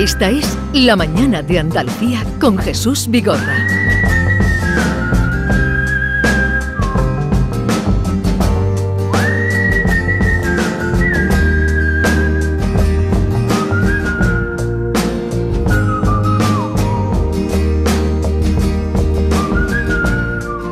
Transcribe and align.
Esta 0.00 0.30
es 0.30 0.56
La 0.72 0.96
Mañana 0.96 1.42
de 1.42 1.58
Andalucía 1.58 2.24
con 2.40 2.56
Jesús 2.56 3.06
Vigorra. 3.10 3.66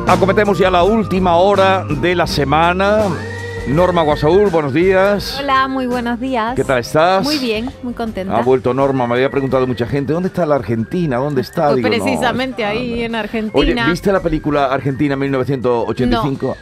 Acometemos 0.07 0.57
ya 0.57 0.71
la 0.71 0.81
última 0.81 1.35
hora 1.35 1.85
de 2.01 2.15
la 2.15 2.25
semana. 2.25 3.28
Norma 3.69 4.01
Guasaúl, 4.01 4.49
buenos 4.49 4.73
días. 4.73 5.37
Hola, 5.39 5.67
muy 5.67 5.85
buenos 5.85 6.19
días. 6.19 6.55
¿Qué 6.55 6.63
tal 6.63 6.79
estás? 6.79 7.23
Muy 7.23 7.37
bien, 7.37 7.69
muy 7.83 7.93
contenta. 7.93 8.35
Ha 8.35 8.41
vuelto 8.41 8.73
Norma, 8.73 9.05
me 9.05 9.13
había 9.13 9.29
preguntado 9.29 9.67
mucha 9.67 9.85
gente, 9.85 10.11
¿dónde 10.11 10.27
está 10.27 10.45
la 10.45 10.55
Argentina? 10.55 11.17
¿Dónde 11.17 11.41
está? 11.41 11.67
Pues 11.67 11.77
Digo, 11.77 11.89
no, 11.89 12.03
precisamente 12.03 12.63
está- 12.63 12.71
ahí 12.71 13.03
en 13.03 13.13
Argentina. 13.13 13.59
Oye, 13.59 13.75
¿viste 13.91 14.11
la 14.11 14.21
película 14.21 14.65
Argentina 14.65 15.15
1985? 15.15 16.57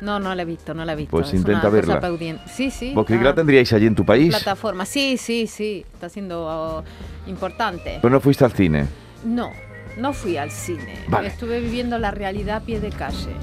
No, 0.00 0.18
no 0.18 0.34
la 0.34 0.42
he 0.42 0.44
visto, 0.44 0.72
no 0.72 0.84
la 0.84 0.94
he 0.94 0.96
visto. 0.96 1.10
Pues 1.10 1.28
Es 1.28 1.34
intenta 1.34 1.68
verla. 1.68 2.00
Sí, 2.46 2.70
sí. 2.70 2.94
Vos 2.94 3.04
creí 3.04 3.18
que 3.18 3.24
está 3.24 3.30
la 3.30 3.34
tendríais 3.34 3.72
allí 3.72 3.86
en 3.86 3.94
tu 3.94 4.04
país, 4.06 4.34
Plataforma. 4.34 4.86
Sí, 4.86 5.16
sí, 5.18 5.46
sí. 5.46 5.84
Está 5.92 6.08
siendo 6.08 6.46
oh, 6.46 6.84
importante. 7.26 7.98
pero 8.00 8.10
no 8.10 8.20
fuiste 8.20 8.44
al 8.44 8.52
cine. 8.52 8.86
No, 9.24 9.50
no 9.98 10.12
fui 10.12 10.36
al 10.36 10.50
cine. 10.50 10.94
Vale. 11.08 11.28
Estuve 11.28 11.60
viviendo 11.60 11.98
la 11.98 12.10
realidad 12.10 12.56
a 12.56 12.60
pie 12.60 12.80
de 12.80 12.90
calle. 12.90 13.34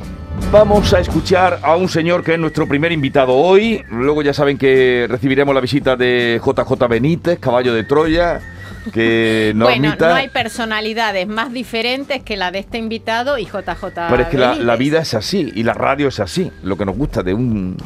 Vamos 0.51 0.93
a 0.93 0.99
escuchar 0.99 1.59
a 1.63 1.75
un 1.75 1.87
señor 1.89 2.23
que 2.23 2.33
es 2.33 2.39
nuestro 2.39 2.67
primer 2.67 2.91
invitado 2.91 3.33
hoy. 3.33 3.83
Luego 3.89 4.21
ya 4.21 4.33
saben 4.33 4.57
que 4.57 5.05
recibiremos 5.09 5.53
la 5.55 5.61
visita 5.61 5.95
de 5.95 6.41
JJ 6.43 6.87
Benítez, 6.89 7.39
caballo 7.39 7.73
de 7.73 7.83
Troya, 7.83 8.41
que 8.93 9.53
Bueno, 9.55 9.69
Normita... 9.81 10.09
no 10.09 10.15
hay 10.15 10.27
personalidades 10.29 11.27
más 11.27 11.51
diferentes 11.53 12.21
que 12.23 12.35
la 12.37 12.51
de 12.51 12.59
este 12.59 12.77
invitado 12.77 13.37
y 13.37 13.45
JJ. 13.45 13.85
Pero 14.09 14.21
es 14.23 14.27
que 14.27 14.37
la, 14.37 14.75
vida 14.75 14.99
es 14.99 15.13
así 15.13 15.51
y 15.55 15.63
la 15.63 15.73
radio 15.73 16.09
es 16.09 16.19
así, 16.19 16.51
lo 16.63 16.77
que 16.77 16.85
nos 16.85 16.97
gusta 16.97 17.23
de 17.23 17.33
un 17.33 17.77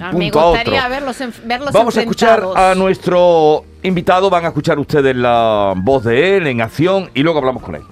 Ah, 0.00 0.12
Me 0.12 0.26
punto 0.26 0.40
a 0.40 0.44
otro. 0.46 0.60
gustaría 0.60 0.88
verlos, 0.88 1.20
en- 1.20 1.32
verlos 1.44 1.72
Vamos 1.72 1.96
a 1.96 2.00
escuchar 2.00 2.42
a 2.54 2.74
nuestro 2.74 3.64
invitado, 3.82 4.28
van 4.30 4.44
a 4.44 4.48
escuchar 4.48 4.78
ustedes 4.78 5.16
la 5.16 5.72
voz 5.76 6.04
de 6.04 6.36
él 6.36 6.46
en 6.46 6.60
acción 6.60 7.10
y 7.14 7.22
luego 7.22 7.38
hablamos 7.38 7.62
con 7.62 7.74
él. 7.76 7.82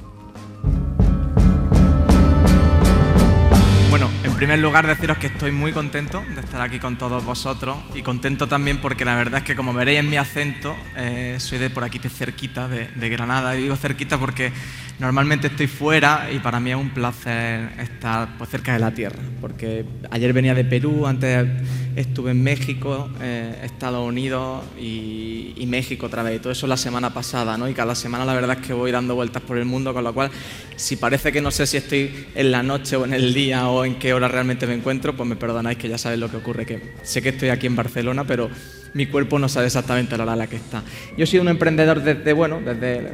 Primer 4.45 4.59
lugar 4.59 4.87
deciros 4.87 5.17
que 5.17 5.29
estoy 5.29 5.53
muy 5.53 5.73
contento 5.73 6.23
de 6.35 6.43
estar 6.43 6.61
aquí 6.61 6.79
con 6.79 6.99
todos 6.99 7.25
vosotros 7.25 7.79
y 7.95 8.03
contento 8.03 8.47
también 8.47 8.77
porque 8.77 9.03
la 9.03 9.17
verdad 9.17 9.39
es 9.39 9.45
que 9.47 9.57
como 9.57 9.73
veréis 9.73 10.01
en 10.01 10.11
mi 10.11 10.19
acento, 10.19 10.77
eh, 10.99 11.37
soy 11.39 11.57
de 11.57 11.71
por 11.71 11.83
aquí 11.83 11.99
de 11.99 12.11
cerquita, 12.11 12.69
de, 12.69 13.09
Granada. 13.09 13.57
Y 13.57 13.63
digo 13.63 13.77
cerquita 13.77 14.19
porque 14.19 14.53
normalmente 14.99 15.47
estoy 15.47 15.67
fuera 15.67 16.29
y 16.31 16.41
para 16.41 16.61
mí 16.61 16.73
es 16.73 16.77
un 16.77 16.91
placer 16.91 17.71
estar 17.79 18.37
pues, 18.37 18.51
cerca 18.51 18.75
de 18.75 18.81
la 18.81 18.91
tierra. 18.91 19.19
Porque 19.41 19.87
ayer 20.11 20.35
venía 20.35 20.55
de 20.55 20.65
Perú, 20.65 21.07
antes 21.07 21.49
estuve 21.97 22.33
en 22.33 22.43
México, 22.43 23.09
eh, 23.23 23.61
Estados 23.63 24.07
Unidos 24.07 24.63
y, 24.79 25.55
y 25.57 25.67
México 25.67 26.05
otra 26.05 26.23
vez. 26.23 26.37
Y 26.37 26.39
todo 26.41 26.53
eso 26.53 26.67
la 26.67 26.77
semana 26.77 27.15
pasada, 27.15 27.57
¿no? 27.57 27.67
Y 27.67 27.73
cada 27.73 27.95
semana 27.95 28.27
la 28.27 28.35
verdad 28.35 28.59
es 28.61 28.67
que 28.67 28.75
voy 28.75 28.91
dando 28.91 29.15
vueltas 29.15 29.43
por 29.43 29.57
el 29.57 29.65
mundo, 29.65 29.95
con 29.95 30.05
lo 30.05 30.13
cual 30.13 30.31
si 30.77 30.97
parece 30.97 31.33
que 31.33 31.41
no 31.41 31.51
sé 31.51 31.67
si 31.67 31.79
estoy 31.79 32.27
en 32.35 32.51
la 32.51 32.63
noche 32.63 32.97
o 32.97 33.07
en 33.07 33.15
el 33.15 33.33
día 33.33 33.69
o 33.69 33.87
en 33.87 33.95
qué 33.99 34.13
hora 34.13 34.29
realmente 34.35 34.67
me 34.67 34.75
encuentro, 34.75 35.17
pues 35.17 35.29
me 35.29 35.37
perdonáis 35.37 35.79
que 35.79 35.89
ya 35.89 35.97
sabéis 35.99 36.21
lo 36.21 36.31
que 36.31 36.37
ocurre, 36.37 36.67
que 36.67 36.81
sé 37.03 37.23
que 37.23 37.31
estoy 37.31 37.49
aquí 37.49 37.67
en 37.67 37.77
Barcelona, 37.77 38.25
pero 38.27 38.51
mi 38.93 39.07
cuerpo 39.07 39.39
no 39.39 39.49
sabe 39.49 39.67
exactamente 39.67 40.17
la 40.17 40.23
hora 40.25 40.33
a 40.35 40.37
la 40.37 40.47
que 40.47 40.57
está. 40.57 40.83
Yo 41.17 41.25
he 41.25 41.27
sido 41.27 41.43
un 41.43 41.49
emprendedor 41.49 42.03
desde, 42.03 42.33
bueno, 42.33 42.61
desde 42.65 43.11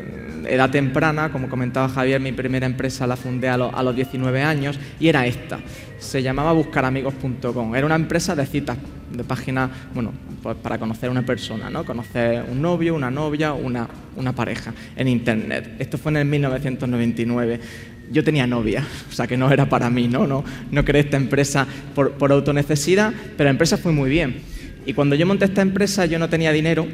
edad 0.52 0.70
temprana, 0.70 1.30
como 1.30 1.48
comentaba 1.48 1.88
Javier, 1.88 2.20
mi 2.20 2.32
primera 2.32 2.66
empresa 2.66 3.06
la 3.06 3.16
fundé 3.16 3.48
a, 3.48 3.56
los- 3.56 3.72
a 3.72 3.82
los 3.82 3.94
19 3.94 4.42
años 4.42 4.78
y 4.98 5.08
era 5.08 5.26
esta. 5.26 5.60
Se 5.98 6.22
llamaba 6.22 6.52
buscaramigos.com. 6.52 7.74
Era 7.76 7.86
una 7.86 7.94
empresa 7.94 8.34
de 8.34 8.46
citas, 8.46 8.76
de 9.12 9.24
página, 9.24 9.70
bueno, 9.94 10.12
pues 10.42 10.56
para 10.56 10.78
conocer 10.78 11.08
a 11.08 11.12
una 11.12 11.24
persona, 11.26 11.68
¿no? 11.70 11.84
Conocer 11.84 12.44
un 12.50 12.60
novio, 12.62 12.94
una 12.94 13.10
novia, 13.10 13.52
una, 13.52 13.86
una 14.16 14.34
pareja 14.34 14.72
en 14.96 15.08
internet. 15.08 15.76
Esto 15.78 15.98
fue 15.98 16.12
en 16.12 16.16
el 16.18 16.24
1999 16.26 17.60
yo 18.10 18.24
tenía 18.24 18.46
novia, 18.46 18.84
o 19.08 19.12
sea 19.12 19.26
que 19.26 19.36
no 19.36 19.50
era 19.50 19.68
para 19.68 19.88
mí, 19.88 20.08
¿no? 20.08 20.26
No, 20.26 20.44
no 20.70 20.84
creé 20.84 21.02
esta 21.02 21.16
empresa 21.16 21.66
por, 21.94 22.12
por 22.12 22.32
autonecesidad, 22.32 23.12
pero 23.36 23.44
la 23.44 23.50
empresa 23.50 23.78
fue 23.78 23.92
muy 23.92 24.10
bien. 24.10 24.42
Y 24.86 24.94
cuando 24.94 25.14
yo 25.14 25.26
monté 25.26 25.44
esta 25.44 25.62
empresa 25.62 26.06
yo 26.06 26.18
no 26.18 26.28
tenía 26.28 26.52
dinero, 26.52 26.86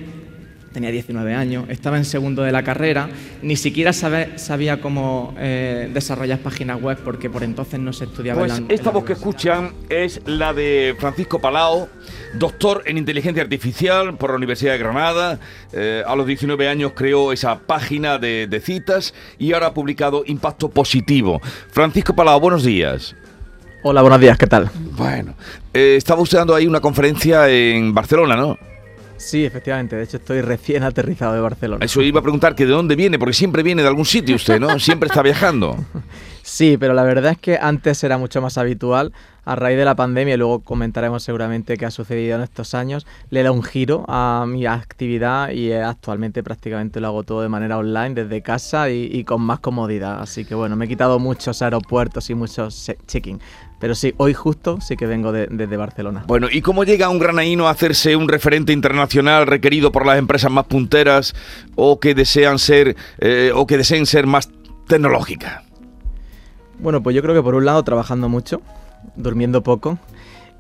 tenía 0.77 0.91
19 0.91 1.33
años, 1.35 1.65
estaba 1.71 1.97
en 1.97 2.05
segundo 2.05 2.43
de 2.43 2.53
la 2.53 2.63
carrera, 2.63 3.09
ni 3.41 3.57
siquiera 3.57 3.95
sabe- 3.95 4.39
sabía 4.39 4.79
cómo 4.79 5.35
eh, 5.39 5.89
desarrollar 5.95 6.41
páginas 6.41 6.83
web 6.83 6.99
porque 7.03 7.31
por 7.31 7.43
entonces 7.43 7.81
no 7.81 7.95
se 7.95 8.05
estudiaba 8.05 8.43
en 8.43 8.47
Pues 8.49 8.59
en 8.59 8.67
esta 8.71 8.85
la 8.85 8.91
voz 8.91 9.05
que 9.05 9.15
escuchan 9.15 9.73
es 9.89 10.21
la 10.27 10.53
de 10.53 10.95
Francisco 10.99 11.41
Palao, 11.41 11.89
doctor 12.35 12.83
en 12.85 12.99
inteligencia 12.99 13.43
artificial 13.43 14.19
por 14.19 14.29
la 14.33 14.37
Universidad 14.37 14.73
de 14.73 14.79
Granada. 14.79 15.41
Eh, 15.73 16.03
a 16.07 16.15
los 16.15 16.27
19 16.27 16.69
años 16.69 16.93
creó 16.95 17.33
esa 17.33 17.59
página 17.61 18.19
de, 18.19 18.47
de 18.47 18.61
citas 18.61 19.15
y 19.39 19.55
ahora 19.55 19.69
ha 19.69 19.73
publicado 19.73 20.25
Impacto 20.27 20.69
Positivo. 20.69 21.41
Francisco 21.71 22.15
Palao, 22.15 22.39
buenos 22.39 22.65
días. 22.65 23.17
Hola, 23.83 24.03
buenos 24.03 24.21
días, 24.21 24.37
¿qué 24.37 24.47
tal? 24.47 24.69
Bueno, 24.93 25.33
eh, 25.73 25.95
estaba 25.97 26.21
usted 26.21 26.37
dando 26.37 26.55
ahí 26.55 26.67
una 26.67 26.81
conferencia 26.81 27.49
en 27.49 27.95
Barcelona, 27.95 28.37
¿no? 28.37 28.59
Sí, 29.17 29.45
efectivamente, 29.45 29.97
de 29.97 30.05
hecho 30.05 30.19
estoy 30.19 30.41
recién 30.41 30.83
aterrizado 30.83 31.35
de 31.35 31.41
Barcelona. 31.41 31.85
Eso 31.85 32.03
iba 32.03 32.21
a 32.21 32.23
preguntar 32.23 32.55
que 32.55 32.67
de 32.67 32.73
dónde 32.73 32.97
viene, 32.97 33.19
porque 33.19 33.33
siempre 33.33 33.63
viene 33.63 33.83
de 33.83 33.89
algún 33.89 34.05
sitio 34.05 34.37
usted, 34.37 34.61
¿no? 34.61 34.79
Siempre 34.79 35.09
está 35.09 35.23
viajando. 35.23 35.77
Sí, 36.47 36.77
pero 36.79 36.95
la 36.95 37.03
verdad 37.03 37.33
es 37.33 37.39
que 37.39 37.59
antes 37.61 38.05
era 38.05 38.19
mucho 38.19 38.41
más 38.41 38.57
habitual. 38.57 39.13
A 39.49 39.55
raíz 39.55 39.79
de 39.79 39.85
la 39.85 39.95
pandemia, 39.95 40.35
y 40.35 40.37
luego 40.37 40.59
comentaremos 40.59 41.23
seguramente 41.23 41.77
qué 41.77 41.87
ha 41.87 41.93
sucedido 41.93 42.35
en 42.35 42.43
estos 42.43 42.75
años, 42.75 43.07
le 43.31 43.45
da 43.45 43.53
un 43.53 43.63
giro 43.63 44.05
a 44.09 44.45
mi 44.49 44.67
actividad 44.67 45.51
y 45.51 45.71
eh, 45.71 45.81
actualmente 45.85 46.43
prácticamente 46.43 46.99
lo 47.01 47.07
hago 47.07 47.23
todo 47.23 47.43
de 47.43 47.49
manera 47.49 47.79
online 47.79 48.11
desde 48.15 48.43
casa 48.43 48.91
y, 48.91 49.09
y 49.11 49.23
con 49.23 49.41
más 49.43 49.61
comodidad. 49.61 50.21
Así 50.21 50.45
que 50.45 50.57
bueno, 50.57 50.75
me 50.75 50.87
he 50.87 50.89
quitado 50.89 51.21
muchos 51.21 51.63
aeropuertos 51.63 52.29
y 52.29 52.35
muchos 52.35 52.91
check-in. 53.07 53.39
Pero 53.79 53.95
sí, 53.95 54.13
hoy 54.17 54.35
justo 54.35 54.81
sí 54.81 54.97
que 54.97 55.07
vengo 55.07 55.31
de- 55.31 55.47
desde 55.49 55.77
Barcelona. 55.77 56.25
Bueno, 56.27 56.49
¿y 56.51 56.61
cómo 56.61 56.83
llega 56.83 57.09
un 57.09 57.21
granaíno 57.21 57.69
a 57.69 57.71
hacerse 57.71 58.17
un 58.17 58.27
referente 58.29 58.73
internacional 58.73 59.47
requerido 59.47 59.93
por 59.93 60.07
las 60.07 60.19
empresas 60.19 60.51
más 60.51 60.65
punteras 60.65 61.35
o 61.77 62.01
que 62.01 62.17
desean 62.17 62.59
ser 62.59 62.97
eh, 63.19 63.53
o 63.55 63.65
que 63.65 63.77
deseen 63.77 64.07
ser 64.07 64.27
más 64.27 64.51
tecnológicas? 64.89 65.63
Bueno, 66.81 67.01
pues 67.01 67.15
yo 67.15 67.23
creo 67.23 67.35
que 67.35 67.43
por 67.43 67.55
un 67.55 67.65
lado 67.65 67.83
trabajando 67.85 68.29
mucho, 68.29 68.61
durmiendo 69.17 69.63
poco, 69.63 69.99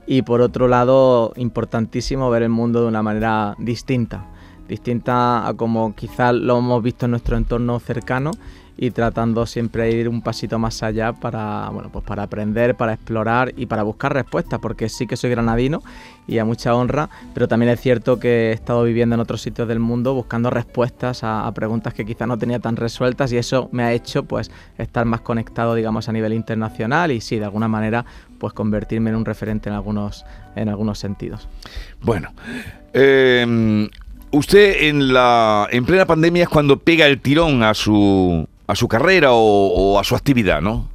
y 0.07 0.23
por 0.23 0.41
otro 0.41 0.69
lado 0.69 1.33
importantísimo 1.37 2.31
ver 2.31 2.43
el 2.43 2.49
mundo 2.49 2.81
de 2.83 2.89
una 2.89 3.03
manera 3.03 3.55
distinta, 3.59 4.27
distinta 4.69 5.47
a 5.47 5.55
como 5.55 5.95
quizás 5.95 6.35
lo 6.35 6.59
hemos 6.59 6.83
visto 6.83 7.07
en 7.07 7.13
nuestro 7.13 7.37
entorno 7.37 7.81
cercano 7.81 8.31
y 8.79 8.91
tratando 8.91 9.47
siempre 9.47 9.85
de 9.85 9.93
ir 9.93 10.09
un 10.09 10.21
pasito 10.21 10.59
más 10.59 10.83
allá 10.83 11.13
para, 11.13 11.69
bueno, 11.71 11.91
pues 11.91 12.05
para 12.05 12.25
aprender, 12.25 12.75
para 12.75 12.93
explorar 12.93 13.53
y 13.57 13.67
para 13.67 13.83
buscar 13.83 14.13
respuestas, 14.13 14.59
porque 14.61 14.89
sí 14.89 15.07
que 15.07 15.17
soy 15.17 15.31
granadino 15.31 15.83
y 16.27 16.39
a 16.39 16.45
mucha 16.45 16.75
honra, 16.75 17.09
pero 17.35 17.49
también 17.49 17.73
es 17.73 17.81
cierto 17.81 18.19
que 18.19 18.51
he 18.51 18.53
estado 18.53 18.83
viviendo 18.85 19.15
en 19.15 19.21
otros 19.21 19.41
sitios 19.41 19.69
del 19.69 19.79
mundo 19.79 20.13
buscando 20.13 20.51
respuestas 20.51 21.21
a, 21.23 21.51
preguntas 21.55 21.95
que 21.95 22.05
quizás 22.05 22.29
no 22.29 22.37
tenía 22.37 22.59
tan 22.59 22.77
resueltas 22.77 23.33
y 23.33 23.39
eso 23.39 23.69
me 23.73 23.83
ha 23.83 23.93
hecho 23.93 24.25
pues 24.25 24.51
estar 24.77 25.07
más 25.07 25.23
conectado, 25.23 25.75
digamos, 25.75 26.09
a 26.09 26.13
nivel 26.13 26.35
internacional 26.35 27.13
y 27.13 27.21
sí, 27.21 27.39
de 27.39 27.45
alguna 27.45 27.69
manera, 27.69 28.05
pues 28.39 28.53
convertirme 28.53 29.11
en 29.11 29.17
un 29.17 29.25
referente 29.25 29.71
en 29.71 29.75
algunos, 29.75 30.27
en 30.55 30.69
algunos 30.69 30.99
sentidos. 30.99 31.49
Bueno, 32.03 32.35
eh, 32.93 33.89
usted 34.33 34.83
en 34.83 35.13
la 35.13 35.69
en 35.71 35.87
plena 35.87 36.05
pandemia 36.05 36.43
es 36.43 36.49
cuando 36.49 36.79
pega 36.79 37.07
el 37.07 37.21
tirón 37.21 37.63
a 37.63 37.73
su 37.73 38.47
a 38.67 38.75
su 38.75 38.89
carrera 38.89 39.29
o, 39.33 39.99
a 39.99 40.05
su 40.05 40.15
actividad, 40.15 40.61
¿no? 40.61 40.89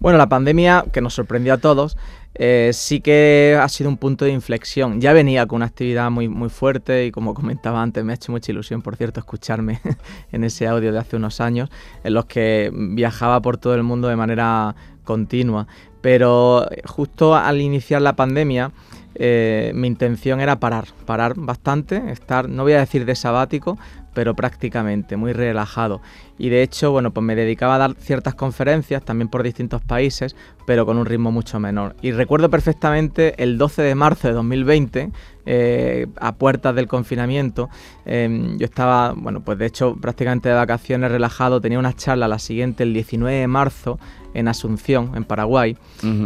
Bueno, 0.00 0.16
la 0.16 0.28
pandemia, 0.28 0.84
que 0.92 1.00
nos 1.00 1.14
sorprendió 1.14 1.54
a 1.54 1.58
todos, 1.58 1.96
eh, 2.34 2.70
sí 2.72 3.00
que 3.00 3.58
ha 3.60 3.68
sido 3.68 3.90
un 3.90 3.96
punto 3.96 4.24
de 4.24 4.30
inflexión. 4.30 5.00
Ya 5.00 5.12
venía 5.12 5.44
con 5.46 5.56
una 5.56 5.66
actividad 5.66 6.08
muy, 6.08 6.28
muy 6.28 6.48
fuerte 6.50 7.06
y 7.06 7.10
como 7.10 7.34
comentaba 7.34 7.82
antes, 7.82 8.04
me 8.04 8.12
ha 8.12 8.14
hecho 8.14 8.30
mucha 8.30 8.52
ilusión, 8.52 8.80
por 8.80 8.94
cierto, 8.94 9.18
escucharme 9.18 9.80
en 10.32 10.44
ese 10.44 10.68
audio 10.68 10.92
de 10.92 10.98
hace 10.98 11.16
unos 11.16 11.40
años, 11.40 11.68
en 12.04 12.14
los 12.14 12.26
que 12.26 12.70
viajaba 12.72 13.42
por 13.42 13.58
todo 13.58 13.74
el 13.74 13.82
mundo 13.82 14.06
de 14.06 14.14
manera 14.14 14.76
continua. 15.02 15.66
Pero 16.00 16.70
eh, 16.70 16.82
justo 16.86 17.34
al 17.34 17.60
iniciar 17.60 18.02
la 18.02 18.14
pandemia, 18.14 18.70
eh, 19.16 19.72
mi 19.74 19.88
intención 19.88 20.40
era 20.40 20.60
parar, 20.60 20.84
parar 21.04 21.34
bastante, 21.36 22.12
estar, 22.12 22.48
no 22.48 22.62
voy 22.62 22.74
a 22.74 22.78
decir 22.78 23.04
de 23.04 23.16
sabático, 23.16 23.76
pero 24.18 24.34
prácticamente, 24.34 25.16
muy 25.16 25.32
relajado. 25.32 26.00
Y 26.38 26.48
de 26.48 26.64
hecho, 26.64 26.90
bueno, 26.90 27.12
pues 27.12 27.24
me 27.24 27.36
dedicaba 27.36 27.76
a 27.76 27.78
dar 27.78 27.94
ciertas 28.00 28.34
conferencias, 28.34 29.04
también 29.04 29.28
por 29.28 29.44
distintos 29.44 29.80
países, 29.80 30.34
pero 30.66 30.84
con 30.84 30.98
un 30.98 31.06
ritmo 31.06 31.30
mucho 31.30 31.60
menor. 31.60 31.94
Y 32.02 32.10
recuerdo 32.10 32.50
perfectamente 32.50 33.40
el 33.40 33.58
12 33.58 33.82
de 33.82 33.94
marzo 33.94 34.26
de 34.26 34.34
2020, 34.34 35.12
eh, 35.46 36.08
a 36.20 36.34
puertas 36.34 36.74
del 36.74 36.88
confinamiento, 36.88 37.70
em, 38.04 38.58
yo 38.58 38.66
estaba, 38.66 39.14
bueno, 39.16 39.40
pues 39.40 39.56
de 39.56 39.66
hecho 39.66 39.96
prácticamente 39.96 40.48
de 40.48 40.54
vacaciones 40.56 41.10
relajado, 41.10 41.60
tenía 41.60 41.78
una 41.78 41.94
charla 41.94 42.28
la 42.28 42.38
siguiente 42.38 42.82
el 42.82 42.92
19 42.92 43.34
de 43.34 43.46
marzo 43.46 43.98
en 44.34 44.46
Asunción, 44.46 45.12
en 45.14 45.24
Paraguay, 45.24 45.76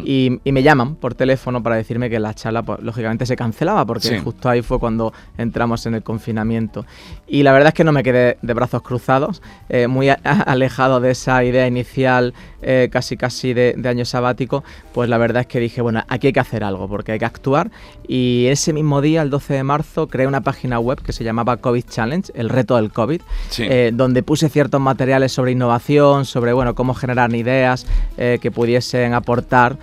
y, 0.04 0.40
me 0.44 0.62
llaman 0.62 0.96
por 0.96 1.14
teléfono 1.14 1.62
para 1.62 1.76
decirme 1.76 2.10
que 2.10 2.18
la 2.18 2.34
charla, 2.34 2.62
pues, 2.62 2.80
lógicamente, 2.82 3.24
se 3.26 3.36
cancelaba, 3.36 3.86
porque 3.86 4.18
justo 4.18 4.48
ahí 4.48 4.60
fue 4.60 4.80
cuando 4.80 5.12
entramos 5.38 5.86
en 5.86 5.94
el 5.94 6.02
confinamiento. 6.02 6.84
Y 7.28 7.44
la 7.44 7.52
verdad 7.52 7.68
es 7.68 7.74
que 7.74 7.81
no 7.84 7.92
me 7.92 8.02
quedé 8.02 8.38
de 8.42 8.54
brazos 8.54 8.82
cruzados, 8.82 9.42
eh, 9.68 9.86
muy 9.86 10.08
alejado 10.10 11.00
de 11.00 11.10
esa 11.10 11.42
idea 11.44 11.66
inicial, 11.66 12.34
eh, 12.62 12.88
casi 12.92 13.16
casi 13.16 13.54
de, 13.54 13.74
año 13.84 14.04
sabático, 14.04 14.64
pues 14.92 15.08
la 15.08 15.18
verdad 15.18 15.42
es 15.42 15.46
que 15.46 15.60
dije, 15.60 15.82
bueno, 15.82 16.04
aquí 16.08 16.28
hay 16.28 16.32
que 16.32 16.40
hacer 16.40 16.64
algo, 16.64 16.88
porque 16.88 17.12
hay 17.12 17.18
que 17.18 17.24
actuar. 17.24 17.70
Y 18.06 18.46
ese 18.46 18.72
mismo 18.72 19.00
día, 19.00 19.22
el 19.22 19.30
12 19.30 19.54
de 19.54 19.62
marzo, 19.64 20.08
creé 20.08 20.26
una 20.26 20.40
página 20.42 20.78
web 20.78 21.02
que 21.02 21.12
se 21.12 21.24
llamaba 21.24 21.56
COVID 21.56 21.84
Challenge, 21.88 22.32
el 22.34 22.48
reto 22.48 22.76
del 22.76 22.92
COVID, 22.92 23.20
eh, 23.58 23.90
donde 23.92 24.22
puse 24.22 24.48
ciertos 24.48 24.80
materiales 24.80 25.32
sobre 25.32 25.52
innovación, 25.52 26.24
sobre, 26.24 26.52
bueno, 26.52 26.74
cómo 26.74 26.94
generar 26.94 27.34
ideas, 27.34 27.86
que 28.16 28.50
pudiesen 28.50 29.14
aportar 29.14 29.76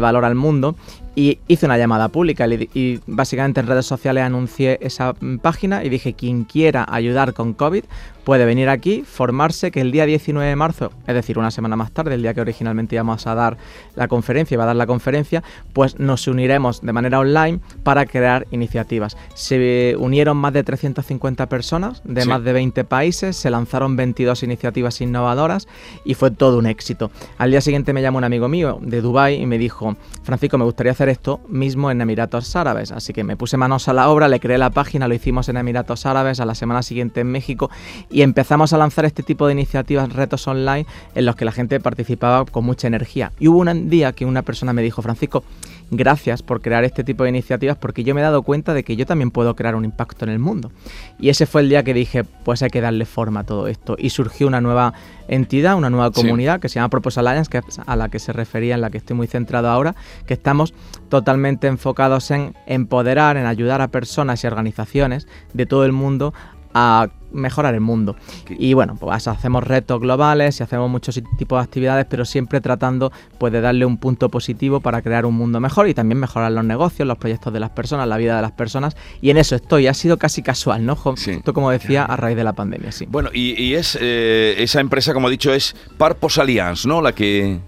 valor 0.00 0.24
al 0.24 0.34
mundo 0.34 0.74
y 1.14 1.38
hice 1.48 1.66
una 1.66 1.78
llamada 1.78 2.08
pública 2.08 2.46
y, 2.46 3.00
básicamente 3.06 3.60
en 3.60 3.66
redes 3.66 3.86
sociales 3.86 4.24
anuncié 4.24 4.78
esa 4.80 5.14
mm, 5.20 5.38
página 5.38 5.84
y 5.84 5.88
dije 5.88 6.14
quien 6.14 6.44
quiera 6.44 6.86
ayudar 6.88 7.34
con 7.34 7.54
COVID 7.54 7.84
puede 8.24 8.44
venir 8.44 8.68
aquí, 8.68 9.04
formarse, 9.06 9.70
que 9.70 9.80
el 9.80 9.92
día 9.92 10.06
19 10.06 10.48
de 10.48 10.56
marzo, 10.56 10.92
es 11.06 11.14
decir, 11.14 11.38
una 11.38 11.50
semana 11.50 11.76
más 11.76 11.92
tarde, 11.92 12.14
el 12.14 12.22
día 12.22 12.34
que 12.34 12.40
originalmente 12.40 12.96
íbamos 12.96 13.26
a 13.26 13.34
dar 13.34 13.56
la 13.94 14.08
conferencia, 14.08 14.54
iba 14.54 14.64
a 14.64 14.68
dar 14.68 14.76
la 14.76 14.86
conferencia, 14.86 15.42
pues 15.72 15.98
nos 15.98 16.26
uniremos 16.26 16.80
de 16.80 16.92
manera 16.92 17.20
online 17.20 17.60
para 17.82 18.06
crear 18.06 18.46
iniciativas. 18.50 19.16
Se 19.34 19.94
unieron 19.98 20.36
más 20.36 20.52
de 20.52 20.64
350 20.64 21.48
personas 21.48 22.02
de 22.04 22.24
más 22.24 22.42
de 22.42 22.52
20 22.52 22.84
países, 22.84 23.36
se 23.36 23.50
lanzaron 23.50 23.96
22 23.96 24.42
iniciativas 24.42 25.00
innovadoras 25.00 25.68
y 26.04 26.14
fue 26.14 26.30
todo 26.30 26.58
un 26.58 26.66
éxito. 26.66 27.10
Al 27.38 27.50
día 27.50 27.60
siguiente 27.60 27.92
me 27.92 28.02
llamó 28.02 28.18
un 28.18 28.24
amigo 28.24 28.48
mío 28.48 28.78
de 28.80 29.00
Dubai 29.00 29.40
y 29.40 29.46
me 29.46 29.58
dijo, 29.58 29.96
Francisco, 30.22 30.58
me 30.58 30.64
gustaría 30.64 30.92
hacer 30.92 31.08
esto 31.08 31.40
mismo 31.48 31.90
en 31.90 32.00
Emiratos 32.00 32.56
Árabes. 32.56 32.92
Así 32.92 33.12
que 33.12 33.24
me 33.24 33.36
puse 33.36 33.56
manos 33.56 33.88
a 33.88 33.92
la 33.92 34.08
obra, 34.08 34.28
le 34.28 34.40
creé 34.40 34.58
la 34.58 34.70
página, 34.70 35.08
lo 35.08 35.14
hicimos 35.14 35.48
en 35.48 35.56
Emiratos 35.56 36.06
Árabes, 36.06 36.40
a 36.40 36.46
la 36.46 36.54
semana 36.54 36.82
siguiente 36.82 37.20
en 37.20 37.30
México 37.30 37.70
y 38.14 38.22
empezamos 38.22 38.72
a 38.72 38.78
lanzar 38.78 39.04
este 39.06 39.24
tipo 39.24 39.48
de 39.48 39.54
iniciativas, 39.54 40.12
retos 40.12 40.46
online, 40.46 40.86
en 41.16 41.26
los 41.26 41.34
que 41.34 41.44
la 41.44 41.50
gente 41.50 41.80
participaba 41.80 42.44
con 42.44 42.64
mucha 42.64 42.86
energía. 42.86 43.32
Y 43.40 43.48
hubo 43.48 43.58
un 43.58 43.90
día 43.90 44.12
que 44.12 44.24
una 44.24 44.42
persona 44.42 44.72
me 44.72 44.82
dijo, 44.82 45.02
Francisco, 45.02 45.42
gracias 45.90 46.40
por 46.40 46.60
crear 46.60 46.84
este 46.84 47.02
tipo 47.02 47.24
de 47.24 47.30
iniciativas 47.30 47.76
porque 47.76 48.04
yo 48.04 48.14
me 48.14 48.20
he 48.20 48.24
dado 48.24 48.42
cuenta 48.42 48.72
de 48.72 48.84
que 48.84 48.94
yo 48.94 49.04
también 49.04 49.32
puedo 49.32 49.56
crear 49.56 49.74
un 49.74 49.84
impacto 49.84 50.24
en 50.24 50.30
el 50.30 50.38
mundo. 50.38 50.70
Y 51.18 51.28
ese 51.28 51.44
fue 51.46 51.62
el 51.62 51.68
día 51.68 51.82
que 51.82 51.92
dije, 51.92 52.22
pues 52.22 52.62
hay 52.62 52.70
que 52.70 52.80
darle 52.80 53.04
forma 53.04 53.40
a 53.40 53.44
todo 53.44 53.66
esto. 53.66 53.96
Y 53.98 54.10
surgió 54.10 54.46
una 54.46 54.60
nueva 54.60 54.94
entidad, 55.26 55.76
una 55.76 55.90
nueva 55.90 56.12
comunidad 56.12 56.60
que 56.60 56.68
se 56.68 56.76
llama 56.76 56.90
Propos 56.90 57.18
Alliance, 57.18 57.50
que 57.50 57.58
es 57.58 57.80
a 57.84 57.96
la 57.96 58.10
que 58.10 58.20
se 58.20 58.32
refería, 58.32 58.76
en 58.76 58.80
la 58.80 58.90
que 58.90 58.98
estoy 58.98 59.16
muy 59.16 59.26
centrado 59.26 59.68
ahora, 59.68 59.96
que 60.26 60.34
estamos 60.34 60.72
totalmente 61.08 61.66
enfocados 61.66 62.30
en 62.30 62.54
empoderar, 62.66 63.36
en 63.36 63.46
ayudar 63.46 63.80
a 63.80 63.88
personas 63.88 64.44
y 64.44 64.46
organizaciones 64.46 65.26
de 65.52 65.66
todo 65.66 65.84
el 65.84 65.92
mundo 65.92 66.32
a 66.74 67.08
mejorar 67.34 67.74
el 67.74 67.80
mundo. 67.80 68.16
Y 68.48 68.74
bueno, 68.74 68.96
pues 68.98 69.26
hacemos 69.26 69.64
retos 69.64 70.00
globales 70.00 70.60
y 70.60 70.62
hacemos 70.62 70.88
muchos 70.88 71.20
tipos 71.36 71.58
de 71.58 71.64
actividades, 71.64 72.06
pero 72.08 72.24
siempre 72.24 72.60
tratando 72.60 73.12
pues 73.38 73.52
de 73.52 73.60
darle 73.60 73.84
un 73.84 73.98
punto 73.98 74.28
positivo 74.28 74.80
para 74.80 75.02
crear 75.02 75.26
un 75.26 75.34
mundo 75.34 75.60
mejor 75.60 75.88
y 75.88 75.94
también 75.94 76.20
mejorar 76.20 76.52
los 76.52 76.64
negocios, 76.64 77.06
los 77.06 77.18
proyectos 77.18 77.52
de 77.52 77.60
las 77.60 77.70
personas, 77.70 78.08
la 78.08 78.16
vida 78.16 78.36
de 78.36 78.42
las 78.42 78.52
personas. 78.52 78.96
Y 79.20 79.30
en 79.30 79.36
eso 79.36 79.56
estoy. 79.56 79.86
Ha 79.86 79.94
sido 79.94 80.18
casi 80.18 80.42
casual, 80.42 80.86
¿no? 80.86 80.96
Esto 81.26 81.52
como 81.52 81.70
decía 81.70 82.04
a 82.04 82.16
raíz 82.16 82.36
de 82.36 82.44
la 82.44 82.52
pandemia, 82.52 82.92
sí. 82.92 83.06
Bueno, 83.08 83.30
y, 83.32 83.74
es 83.74 83.98
eh, 84.00 84.54
esa 84.58 84.80
empresa, 84.80 85.12
como 85.12 85.28
he 85.28 85.30
dicho, 85.30 85.52
es 85.52 85.74
Purpose 85.98 86.40
Alliance, 86.40 86.86
¿no? 86.86 87.02
La 87.02 87.12
que 87.12 87.58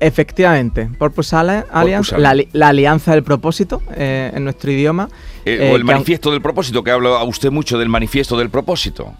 Efectivamente, 0.00 0.88
Purpose 0.98 1.34
Alliance, 1.34 2.16
La, 2.18 2.68
alianza 2.68 3.12
del 3.12 3.24
propósito 3.24 3.82
eh, 3.96 4.30
en 4.32 4.44
nuestro 4.44 4.70
idioma. 4.70 5.08
Eh, 5.44 5.70
o 5.72 5.76
el 5.76 5.84
manifiesto 5.84 6.30
del 6.30 6.40
propósito, 6.40 6.84
que 6.84 6.90
habla 6.90 7.22
usted 7.24 7.50
mucho 7.50 7.78
del 7.78 7.88
manifiesto 7.88 8.38
del 8.38 8.48
propósito. 8.48 9.12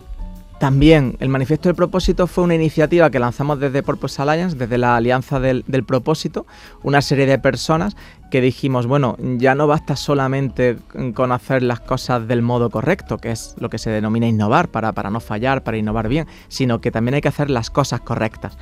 También, 0.61 1.17
el 1.21 1.29
manifiesto 1.29 1.69
del 1.69 1.77
propósito 1.77 2.27
fue 2.27 2.43
una 2.43 2.57
iniciativa 2.57 3.11
que 3.11 3.21
lanzamos 3.21 3.61
desde 3.61 3.85
Purpose 3.85 4.21
Alliance, 4.21 4.57
desde 4.57 4.77
la 4.77 4.97
alianza 4.97 5.39
del, 5.39 5.65
del 5.69 5.85
propósito, 5.85 6.47
una 6.83 7.01
serie 7.01 7.27
de 7.27 7.39
personas 7.39 7.97
que 8.31 8.41
dijimos, 8.41 8.87
bueno, 8.87 9.17
ya 9.19 9.55
no 9.55 9.67
basta 9.67 9.97
solamente 9.97 10.77
con 11.15 11.33
hacer 11.33 11.63
las 11.63 11.81
cosas 11.81 12.27
del 12.29 12.43
modo 12.43 12.71
correcto, 12.71 13.19
que 13.19 13.31
es 13.31 13.55
lo 13.59 13.71
que 13.71 13.79
se 13.79 13.91
denomina 13.91 14.27
innovar, 14.27 14.69
para, 14.69 14.93
para 14.93 15.11
no 15.11 15.21
fallar, 15.21 15.63
para 15.63 15.79
innovar 15.79 16.09
bien, 16.09 16.27
sino 16.49 16.81
que 16.81 16.91
también 16.91 17.15
hay 17.15 17.21
que 17.21 17.29
hacer 17.29 17.51
las 17.51 17.71
cosas 17.71 18.01
correctas. 18.01 18.59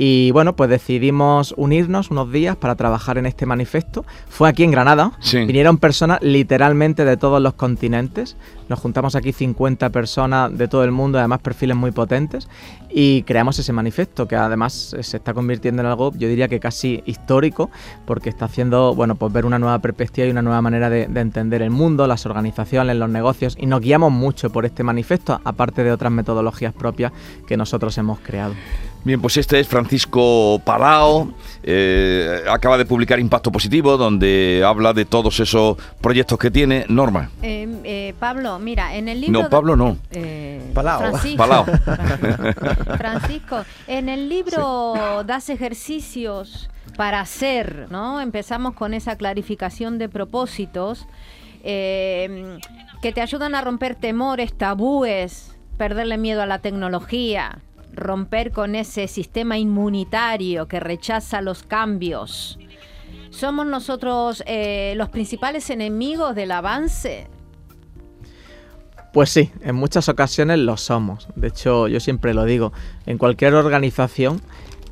Y 0.00 0.30
bueno, 0.30 0.54
pues 0.54 0.70
decidimos 0.70 1.52
unirnos 1.56 2.12
unos 2.12 2.30
días 2.30 2.56
para 2.56 2.76
trabajar 2.76 3.18
en 3.18 3.26
este 3.26 3.46
manifiesto. 3.46 4.04
Fue 4.28 4.48
aquí 4.48 4.62
en 4.62 4.70
Granada. 4.70 5.10
Vinieron 5.32 5.78
personas 5.78 6.20
literalmente 6.22 7.04
de 7.04 7.16
todos 7.16 7.42
los 7.42 7.54
continentes. 7.54 8.36
Nos 8.68 8.78
juntamos 8.78 9.16
aquí 9.16 9.32
50 9.32 9.90
personas 9.90 10.56
de 10.56 10.68
todo 10.68 10.84
el 10.84 10.92
mundo, 10.92 11.18
además 11.18 11.40
perfiles 11.40 11.76
muy 11.76 11.90
potentes, 11.90 12.48
y 12.90 13.22
creamos 13.22 13.58
ese 13.58 13.72
manifiesto 13.72 14.28
que 14.28 14.36
además 14.36 14.94
se 15.00 15.16
está 15.16 15.34
convirtiendo 15.34 15.82
en 15.82 15.86
algo, 15.86 16.12
yo 16.12 16.28
diría 16.28 16.48
que 16.48 16.60
casi 16.60 17.02
histórico, 17.06 17.70
porque 18.04 18.28
está 18.28 18.44
haciendo, 18.44 18.94
bueno, 18.94 19.14
pues 19.14 19.32
ver 19.32 19.46
una 19.46 19.58
nueva 19.58 19.78
perspectiva 19.78 20.28
y 20.28 20.30
una 20.30 20.42
nueva 20.42 20.60
manera 20.60 20.90
de, 20.90 21.06
de 21.06 21.20
entender 21.20 21.62
el 21.62 21.70
mundo, 21.70 22.06
las 22.06 22.26
organizaciones, 22.26 22.94
los 22.96 23.08
negocios, 23.08 23.56
y 23.58 23.64
nos 23.64 23.80
guiamos 23.80 24.12
mucho 24.12 24.50
por 24.50 24.66
este 24.66 24.84
manifiesto, 24.84 25.40
aparte 25.44 25.82
de 25.82 25.90
otras 25.90 26.12
metodologías 26.12 26.74
propias 26.74 27.12
que 27.46 27.56
nosotros 27.56 27.96
hemos 27.96 28.20
creado. 28.20 28.52
Bien, 29.04 29.20
pues 29.20 29.36
este 29.36 29.60
es 29.60 29.68
Francisco 29.68 30.60
Palao, 30.64 31.32
eh, 31.62 32.42
acaba 32.50 32.76
de 32.76 32.84
publicar 32.84 33.18
Impacto 33.20 33.52
Positivo, 33.52 33.96
donde 33.96 34.62
habla 34.66 34.92
de 34.92 35.04
todos 35.04 35.38
esos 35.40 35.76
proyectos 36.00 36.38
que 36.38 36.50
tiene. 36.50 36.84
Norma. 36.88 37.30
Eh, 37.42 37.68
eh, 37.84 38.14
Pablo, 38.18 38.58
mira, 38.58 38.94
en 38.96 39.08
el 39.08 39.20
libro... 39.20 39.42
No, 39.42 39.48
Pablo 39.48 39.76
no. 39.76 39.96
Palao. 40.74 40.98
Francisco, 40.98 41.36
Palao. 41.38 41.64
Francisco, 42.98 43.64
en 43.86 44.08
el 44.08 44.28
libro 44.28 45.22
das 45.24 45.48
ejercicios 45.48 46.68
para 46.96 47.20
hacer, 47.20 47.86
¿no? 47.90 48.20
Empezamos 48.20 48.74
con 48.74 48.94
esa 48.94 49.16
clarificación 49.16 49.98
de 49.98 50.08
propósitos 50.08 51.06
que 51.62 53.12
te 53.14 53.20
ayudan 53.20 53.54
a 53.54 53.60
romper 53.60 53.94
temores, 53.94 54.52
tabúes, 54.52 55.54
perderle 55.76 56.18
miedo 56.18 56.42
a 56.42 56.46
la 56.46 56.58
tecnología 56.60 57.58
romper 57.92 58.52
con 58.52 58.74
ese 58.74 59.08
sistema 59.08 59.58
inmunitario 59.58 60.68
que 60.68 60.80
rechaza 60.80 61.40
los 61.40 61.62
cambios. 61.62 62.58
¿Somos 63.30 63.66
nosotros 63.66 64.42
eh, 64.46 64.94
los 64.96 65.08
principales 65.10 65.70
enemigos 65.70 66.34
del 66.34 66.50
avance? 66.52 67.28
Pues 69.12 69.30
sí, 69.30 69.50
en 69.62 69.74
muchas 69.74 70.08
ocasiones 70.08 70.58
lo 70.58 70.76
somos. 70.76 71.28
De 71.34 71.48
hecho, 71.48 71.88
yo 71.88 71.98
siempre 72.00 72.34
lo 72.34 72.44
digo, 72.44 72.72
en 73.06 73.18
cualquier 73.18 73.54
organización 73.54 74.40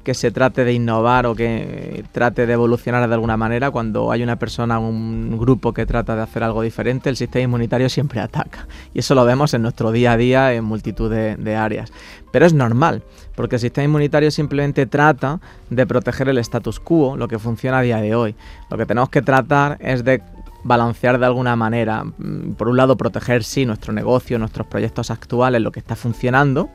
que 0.06 0.14
se 0.14 0.30
trate 0.30 0.64
de 0.64 0.72
innovar 0.72 1.26
o 1.26 1.34
que 1.34 2.04
trate 2.12 2.46
de 2.46 2.52
evolucionar 2.52 3.08
de 3.08 3.12
alguna 3.12 3.36
manera, 3.36 3.72
cuando 3.72 4.12
hay 4.12 4.22
una 4.22 4.38
persona, 4.38 4.78
un 4.78 5.36
grupo 5.36 5.74
que 5.74 5.84
trata 5.84 6.14
de 6.14 6.22
hacer 6.22 6.44
algo 6.44 6.62
diferente, 6.62 7.10
el 7.10 7.16
sistema 7.16 7.42
inmunitario 7.42 7.88
siempre 7.88 8.20
ataca. 8.20 8.68
Y 8.94 9.00
eso 9.00 9.16
lo 9.16 9.24
vemos 9.24 9.52
en 9.52 9.62
nuestro 9.62 9.90
día 9.90 10.12
a 10.12 10.16
día 10.16 10.52
en 10.52 10.62
multitud 10.62 11.10
de, 11.10 11.56
áreas. 11.56 11.92
Pero 12.30 12.46
es 12.46 12.52
normal, 12.52 13.02
porque 13.34 13.56
el 13.56 13.60
sistema 13.60 13.86
inmunitario 13.86 14.30
simplemente 14.30 14.86
trata 14.86 15.40
de 15.70 15.84
proteger 15.88 16.28
el 16.28 16.38
status 16.38 16.78
quo, 16.78 17.16
lo 17.16 17.26
que 17.26 17.40
funciona 17.40 17.80
a 17.80 17.82
día 17.82 18.00
de 18.00 18.14
hoy. 18.14 18.36
Lo 18.70 18.76
que 18.76 18.86
tenemos 18.86 19.08
que 19.08 19.22
tratar 19.22 19.76
es 19.80 20.04
de 20.04 20.22
balancear 20.62 21.18
de 21.18 21.26
alguna 21.26 21.56
manera, 21.56 22.04
mm, 22.04 22.52
por 22.52 22.68
un 22.68 22.76
lado 22.76 22.96
proteger 22.96 23.42
sí 23.42 23.66
nuestro 23.66 23.92
negocio, 23.92 24.38
nuestros 24.38 24.68
proyectos 24.68 25.10
actuales, 25.10 25.60
lo 25.62 25.72
que 25.72 25.80
está 25.80 25.96
funcionando, 25.96 26.70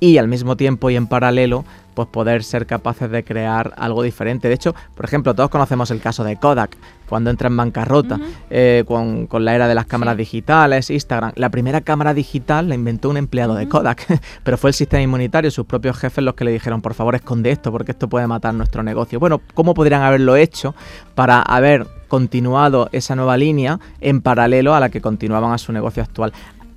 y 0.00 0.18
al 0.18 0.28
mismo 0.28 0.56
tiempo 0.56 0.88
y 0.88 0.96
en 0.96 1.06
paralelo 1.06 1.64
pues 1.94 2.08
poder 2.08 2.44
ser 2.44 2.66
capaces 2.66 3.10
de 3.10 3.24
crear 3.24 3.72
algo 3.76 4.02
diferente. 4.02 4.48
De 4.48 4.54
hecho, 4.54 4.74
por 4.94 5.04
ejemplo, 5.04 5.34
todos 5.34 5.50
conocemos 5.50 5.90
el 5.90 6.00
caso 6.00 6.24
de 6.24 6.36
Kodak, 6.36 6.76
cuando 7.08 7.30
entra 7.30 7.48
en 7.48 7.56
bancarrota, 7.56 8.18
eh, 8.50 8.84
con, 8.86 9.28
la 9.44 9.54
era 9.54 9.68
de 9.68 9.74
las 9.74 9.86
cámaras 9.86 10.16
digitales, 10.16 10.90
Instagram. 10.90 11.32
La 11.36 11.50
primera 11.50 11.80
cámara 11.80 12.14
digital 12.14 12.68
la 12.68 12.74
inventó 12.74 13.10
un 13.10 13.16
empleado 13.16 13.54
de 13.54 13.68
Kodak, 13.68 14.20
pero 14.42 14.58
fue 14.58 14.70
el 14.70 14.74
sistema 14.74 15.02
inmunitario, 15.02 15.50
sus 15.50 15.66
propios 15.66 15.96
jefes 15.96 16.24
los 16.24 16.34
que 16.34 16.44
le 16.44 16.52
dijeron, 16.52 16.82
por 16.82 16.94
favor, 16.94 17.14
esconde 17.14 17.50
esto, 17.50 17.70
porque 17.70 17.92
esto 17.92 18.08
puede 18.08 18.26
matar 18.26 18.54
nuestro 18.54 18.82
negocio. 18.82 19.20
Bueno, 19.20 19.40
¿cómo 19.54 19.74
podrían 19.74 20.02
haberlo 20.02 20.36
hecho 20.36 20.74
para 21.14 21.40
haber 21.40 21.86
continuado 22.08 22.88
esa 22.92 23.14
nueva 23.16 23.36
línea 23.36 23.80
en 24.00 24.20
paralelo 24.20 24.74
a 24.74 24.80
la 24.80 24.88
que 24.88 25.00
continuaban 25.00 25.52
a 25.52 25.58
su 25.58 25.72
negocio 25.72 26.02
actual? 26.02 26.32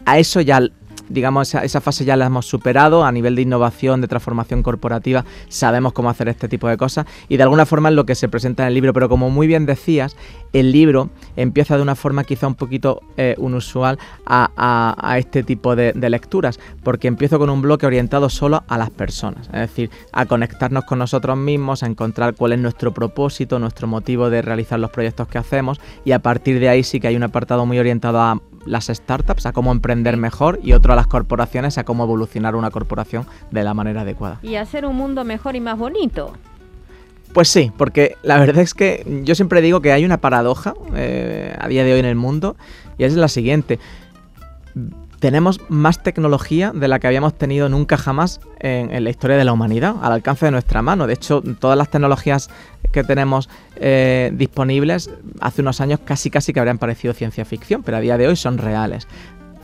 A 0.05 0.19
eso 0.19 0.41
ya 0.41 0.61
digamos, 1.09 1.53
esa, 1.55 1.81
fase 1.81 2.05
ya 2.05 2.15
la 2.15 2.25
hemos 2.25 2.45
superado. 2.45 3.05
A 3.05 3.11
nivel 3.11 3.35
de 3.35 3.41
innovación, 3.43 4.01
de 4.01 4.07
transformación 4.07 4.63
corporativa, 4.63 5.25
sabemos 5.49 5.93
cómo 5.93 6.09
hacer 6.09 6.29
este 6.29 6.47
tipo 6.47 6.67
de 6.67 6.77
cosas. 6.77 7.05
Y 7.29 7.37
de 7.37 7.43
alguna 7.43 7.65
forma 7.65 7.89
es 7.89 7.95
lo 7.95 8.05
que 8.05 8.15
se 8.15 8.29
presenta 8.29 8.63
en 8.63 8.67
el 8.67 8.73
libro, 8.73 8.93
pero 8.93 9.09
como 9.09 9.29
muy 9.29 9.47
bien 9.47 9.65
decías, 9.65 10.15
el 10.53 10.71
libro 10.71 11.09
empieza 11.35 11.75
de 11.75 11.81
una 11.81 11.95
forma 11.95 12.23
quizá 12.23 12.47
un 12.47 12.55
poquito 12.55 13.01
eh, 13.17 13.35
inusual 13.37 13.99
a, 14.25 15.15
este 15.17 15.43
tipo 15.43 15.75
de, 15.75 15.93
lecturas, 16.09 16.59
porque 16.83 17.07
empiezo 17.07 17.39
con 17.39 17.49
un 17.49 17.61
bloque 17.61 17.85
orientado 17.85 18.29
solo 18.29 18.63
a 18.67 18.77
las 18.77 18.89
personas, 18.89 19.47
es 19.47 19.59
decir, 19.59 19.89
a 20.13 20.25
conectarnos 20.25 20.85
con 20.85 20.99
nosotros 20.99 21.37
mismos, 21.37 21.83
a 21.83 21.87
encontrar 21.87 22.35
cuál 22.35 22.53
es 22.53 22.59
nuestro 22.59 22.93
propósito, 22.93 23.59
nuestro 23.59 23.87
motivo 23.87 24.29
de 24.29 24.41
realizar 24.41 24.79
los 24.79 24.91
proyectos 24.91 25.27
que 25.27 25.37
hacemos. 25.37 25.79
Y 26.05 26.11
a 26.11 26.19
partir 26.19 26.59
de 26.59 26.69
ahí 26.69 26.83
sí 26.83 26.99
que 26.99 27.07
hay 27.07 27.15
un 27.15 27.23
apartado 27.23 27.65
muy 27.65 27.79
orientado 27.79 28.21
a 28.21 28.41
las 28.67 28.87
startups, 28.87 29.45
a 29.45 29.53
cómo 29.53 29.71
emprender 29.71 30.17
mejor 30.17 30.59
y 30.63 30.73
otro 30.73 30.93
a 30.93 30.95
las 30.95 31.07
corporaciones, 31.07 31.77
a 31.77 31.83
cómo 31.83 32.03
evolucionar 32.03 32.55
una 32.55 32.71
corporación 32.71 33.25
de 33.51 33.63
la 33.63 33.73
manera 33.73 34.01
adecuada. 34.01 34.39
Y 34.43 34.55
hacer 34.55 34.85
un 34.85 34.95
mundo 34.95 35.23
mejor 35.23 35.55
y 35.55 35.61
más 35.61 35.77
bonito. 35.77 36.33
Pues 37.33 37.49
sí, 37.49 37.71
porque 37.77 38.15
la 38.23 38.39
verdad 38.39 38.63
es 38.63 38.73
que 38.73 39.21
yo 39.23 39.35
siempre 39.35 39.61
digo 39.61 39.81
que 39.81 39.91
hay 39.91 40.05
una 40.05 40.17
paradoja 40.17 40.73
eh, 40.95 41.55
a 41.59 41.67
día 41.67 41.83
de 41.83 41.93
hoy 41.93 41.99
en 41.99 42.05
el 42.05 42.15
mundo 42.15 42.55
y 42.97 43.03
es 43.03 43.13
la 43.13 43.27
siguiente 43.27 43.79
tenemos 45.19 45.59
más 45.69 46.03
tecnología 46.03 46.71
de 46.73 46.87
la 46.87 46.99
que 46.99 47.07
habíamos 47.07 47.33
tenido 47.37 47.69
nunca 47.69 47.97
jamás 47.97 48.39
en, 48.59 49.03
la 49.03 49.09
historia 49.09 49.37
de 49.37 49.45
la 49.45 49.53
humanidad, 49.53 49.95
al 50.01 50.13
alcance 50.13 50.45
de 50.45 50.51
nuestra 50.51 50.81
mano. 50.81 51.07
De 51.07 51.13
hecho, 51.13 51.41
todas 51.59 51.77
las 51.77 51.89
tecnologías 51.89 52.49
que 52.91 53.03
tenemos 53.03 53.49
eh, 53.75 54.31
disponibles 54.33 55.09
hace 55.39 55.61
unos 55.61 55.81
años 55.81 55.99
casi 56.03 56.29
casi 56.29 56.53
que 56.53 56.59
habrían 56.59 56.77
parecido 56.77 57.13
ciencia 57.13 57.45
ficción, 57.45 57.83
pero 57.83 57.97
a 57.97 57.99
día 57.99 58.17
de 58.17 58.27
hoy 58.27 58.35
son 58.35 58.57
reales 58.57 59.07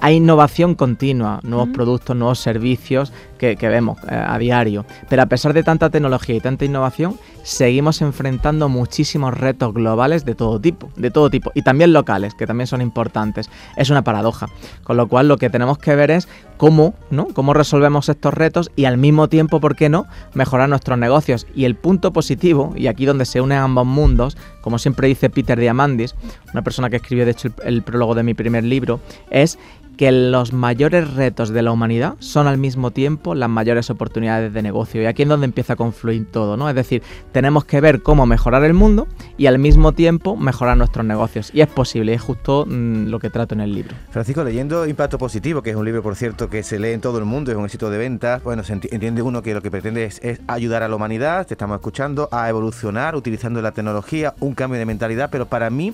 hay 0.04 0.16
innovación 0.16 0.76
continua, 0.76 1.40
nuevos 1.44 1.70
productos, 1.70 2.14
nuevos 2.14 2.38
servicios 2.38 3.14
que, 3.56 3.70
vemos 3.70 3.98
eh, 4.10 4.16
a 4.16 4.38
diario. 4.38 4.86
Pero 5.10 5.22
a 5.22 5.26
pesar 5.26 5.54
de 5.54 5.64
tanta 5.64 5.90
tecnología 5.90 6.36
y 6.36 6.40
tanta 6.40 6.66
innovación, 6.66 7.18
seguimos 7.44 8.02
enfrentando 8.02 8.70
muchísimos 8.70 9.34
retos 9.38 9.74
globales 9.74 10.24
de 10.26 10.36
todo 10.36 10.60
tipo, 10.60 10.90
de 10.96 11.12
todo 11.12 11.30
tipo, 11.30 11.52
y 11.54 11.62
también 11.62 11.92
locales, 11.94 12.34
que 12.36 12.48
también 12.48 12.68
son 12.68 12.82
importantes. 12.82 13.50
Es 13.76 13.90
una 13.90 14.04
paradoja. 14.04 14.48
Con 14.84 14.98
lo 14.98 15.08
cual 15.08 15.28
lo 15.28 15.38
que 15.38 15.50
tenemos 15.50 15.78
que 15.78 15.96
ver 15.96 16.12
es 16.12 16.28
cómo, 16.58 16.94
¿no? 17.10 17.28
Cómo 17.28 17.54
resolvemos 17.54 18.08
estos 18.10 18.34
retos 18.34 18.72
y 18.76 18.86
al 18.86 18.98
mismo 18.98 19.28
tiempo, 19.28 19.60
¿por 19.60 19.76
qué 19.76 19.90
no?, 19.90 20.06
mejorar 20.34 20.70
nuestros 20.70 20.98
negocios. 20.98 21.46
Y 21.56 21.66
el 21.66 21.76
punto 21.76 22.14
positivo, 22.14 22.74
y 22.76 22.88
aquí 22.88 23.06
donde 23.06 23.26
se 23.26 23.42
unen 23.42 23.58
ambos 23.58 23.86
mundos, 23.86 24.38
como 24.62 24.80
siempre 24.80 25.08
dice 25.08 25.30
Peter 25.30 25.60
Diamandis, 25.60 26.16
una 26.54 26.62
persona 26.62 26.90
que 26.90 26.98
escribió 26.98 27.26
de 27.26 27.32
hecho 27.32 27.50
el 27.64 27.84
prólogo 27.84 28.16
de 28.16 28.24
mi 28.24 28.34
primer 28.34 28.64
libro, 28.64 29.02
es 29.30 29.60
que 29.98 30.12
los 30.12 30.54
mayores 30.54 31.14
retos 31.14 31.50
de 31.50 31.62
la 31.62 31.72
humanidad 31.72 32.16
son 32.20 32.48
al 32.48 32.58
mismo 32.58 32.92
tiempo 32.92 33.36
las 33.36 33.50
mayores 33.50 33.90
oportunidades 33.90 34.54
de 34.54 34.62
negocio. 34.62 35.02
Y 35.02 35.06
aquí 35.06 35.24
es 35.24 35.30
donde 35.30 35.46
empieza 35.46 35.74
a 35.74 35.76
confluir 35.76 36.30
todo, 36.32 36.58
¿no? 36.58 36.70
Es 36.70 36.76
decir, 36.76 37.04
tenemos 37.32 37.66
que 37.66 37.82
ver 37.82 38.02
cómo 38.02 38.26
mejorar 38.26 38.64
el 38.64 38.74
mundo 38.74 39.08
y 39.38 39.46
al 39.48 39.60
mismo 39.60 39.92
tiempo 39.92 40.36
mejorar 40.36 40.78
nuestros 40.78 41.06
negocios. 41.06 41.52
Y 41.54 41.62
es 41.62 41.68
posible, 41.68 42.14
es 42.14 42.22
justo 42.22 42.66
mm, 42.68 43.08
lo 43.08 43.20
que 43.20 43.30
trato 43.30 43.56
en 43.56 43.62
el 43.62 43.74
libro. 43.74 43.96
Francisco, 44.10 44.44
leyendo 44.44 44.88
Impacto 44.88 45.18
Positivo, 45.18 45.62
que 45.62 45.72
es 45.72 45.76
un 45.76 45.86
libro, 45.86 46.02
por 46.02 46.16
cierto, 46.16 46.50
que 46.50 46.64
se 46.64 46.80
lee 46.80 46.92
en 46.92 47.02
todo 47.02 47.20
el 47.20 47.26
mundo, 47.26 47.52
es 47.52 47.58
un 47.58 47.66
éxito 47.66 47.90
de 47.90 47.98
ventas, 47.98 48.44
bueno, 48.44 48.64
se 48.64 48.74
entiende 48.74 49.22
uno 49.22 49.42
que 49.42 49.54
lo 49.54 49.62
que 49.62 49.72
pretende 49.72 50.06
es, 50.06 50.20
es 50.24 50.42
ayudar 50.48 50.84
a 50.84 50.88
la 50.88 50.96
humanidad, 50.96 51.46
te 51.46 51.54
estamos 51.54 51.76
escuchando, 51.76 52.30
a 52.32 52.50
evolucionar 52.50 53.16
utilizando 53.16 53.62
la 53.62 53.72
tecnología, 53.72 54.34
un 54.40 54.54
cambio 54.54 54.80
de 54.80 54.86
mentalidad, 54.86 55.30
pero 55.32 55.48
para 55.48 55.70
mí 55.70 55.94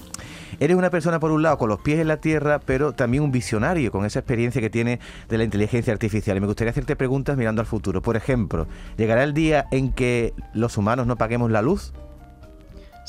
eres 0.59 0.77
una 0.77 0.89
persona, 0.89 1.19
por 1.19 1.31
un 1.31 1.41
lado, 1.41 1.57
con 1.57 1.69
los 1.69 1.79
pies 1.79 1.99
en 1.99 2.07
la 2.07 2.17
tierra, 2.17 2.59
pero 2.59 2.93
también 2.93 3.23
un 3.23 3.31
visionario 3.31 3.88
con 3.91 4.05
esa 4.05 4.19
experiencia 4.19 4.61
que 4.61 4.69
tiene 4.69 4.99
de 5.27 5.37
la 5.37 5.43
inteligencia 5.43 5.93
artificial. 5.93 6.37
Y 6.37 6.39
me 6.39 6.47
gustaría 6.47 6.71
hacerte 6.71 6.95
preguntas 6.95 7.37
mirando 7.37 7.61
al 7.61 7.67
futuro. 7.67 8.01
Por 8.01 8.15
ejemplo, 8.15 8.67
¿llegará 8.97 9.23
el 9.23 9.33
día 9.33 9.65
en 9.71 9.91
que 9.91 10.33
los 10.53 10.77
humanos 10.77 11.07
no 11.07 11.17
paguemos 11.17 11.51
la 11.51 11.61
luz? 11.61 11.93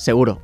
Seguro, 0.00 0.40